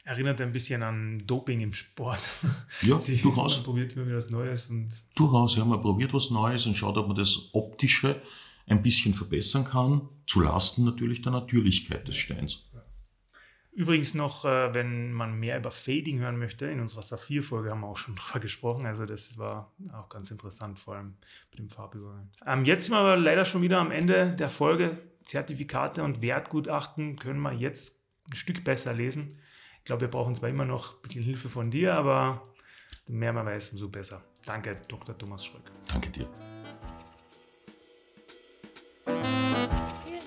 Erinnert 0.05 0.41
ein 0.41 0.53
bisschen 0.53 0.83
an 0.83 1.23
Doping 1.27 1.61
im 1.61 1.73
Sport. 1.73 2.21
Ja, 2.83 2.99
die 2.99 3.17
durchaus. 3.17 3.57
Man 3.57 3.65
probiert 3.65 3.93
immer 3.93 4.07
wieder 4.07 4.17
was 4.17 4.31
Neues. 4.31 4.71
Und 4.71 4.89
durchaus, 5.15 5.57
ja, 5.57 5.65
man 5.65 5.81
probiert 5.81 6.13
was 6.13 6.31
Neues 6.31 6.67
und 6.67 6.77
schaut, 6.77 6.97
ob 6.97 7.09
man 7.09 7.17
das 7.17 7.51
Optische 7.53 8.21
ein 8.71 8.83
bisschen 8.83 9.15
verbessern 9.15 9.65
kann, 9.65 10.09
zu 10.27 10.41
Lasten 10.41 10.85
natürlich 10.85 11.23
der 11.23 11.33
Natürlichkeit 11.33 12.07
des 12.07 12.17
Steins. 12.17 12.71
Übrigens 13.73 14.15
noch, 14.15 14.45
äh, 14.45 14.75
wenn 14.75 15.13
man 15.13 15.39
mehr 15.39 15.57
über 15.59 15.71
Fading 15.71 16.19
hören 16.19 16.39
möchte, 16.39 16.67
in 16.67 16.81
unserer 16.81 17.03
Saphir-Folge 17.03 17.71
haben 17.71 17.81
wir 17.81 17.87
auch 17.87 17.97
schon 17.97 18.17
drüber 18.17 18.41
gesprochen. 18.41 18.87
Also 18.87 19.07
das 19.07 19.39
war 19.39 19.73
auch 19.93 20.09
ganz 20.09 20.31
interessant, 20.31 20.79
vor 20.79 20.97
allem 20.97 21.15
mit 21.51 21.59
dem 21.59 21.69
Farbübergang. 21.69 22.31
Ähm, 22.47 22.65
jetzt 22.65 22.87
sind 22.87 22.95
wir 22.95 22.99
aber 22.99 23.17
leider 23.17 23.45
schon 23.45 23.63
wieder 23.63 23.79
am 23.79 23.91
Ende 23.91 24.35
der 24.35 24.49
Folge. 24.49 24.99
Zertifikate 25.25 26.03
und 26.03 26.23
Wertgutachten 26.23 27.17
können 27.17 27.41
wir 27.41 27.53
jetzt 27.53 28.05
ein 28.29 28.35
Stück 28.35 28.65
besser 28.65 28.93
lesen. 28.93 29.39
Ich 29.79 29.85
glaube, 29.85 30.03
wir 30.03 30.09
brauchen 30.09 30.35
zwar 30.35 30.49
immer 30.49 30.65
noch 30.65 30.97
ein 30.97 31.03
bisschen 31.03 31.23
Hilfe 31.23 31.49
von 31.49 31.71
dir, 31.71 31.95
aber 31.95 32.53
je 33.07 33.15
mehr 33.15 33.33
man 33.33 33.47
weiß, 33.47 33.71
umso 33.71 33.89
besser. 33.89 34.25
Danke, 34.45 34.77
Dr. 34.89 35.17
Thomas 35.17 35.45
Schröck. 35.45 35.71
Danke 35.89 36.11
dir. 36.11 36.29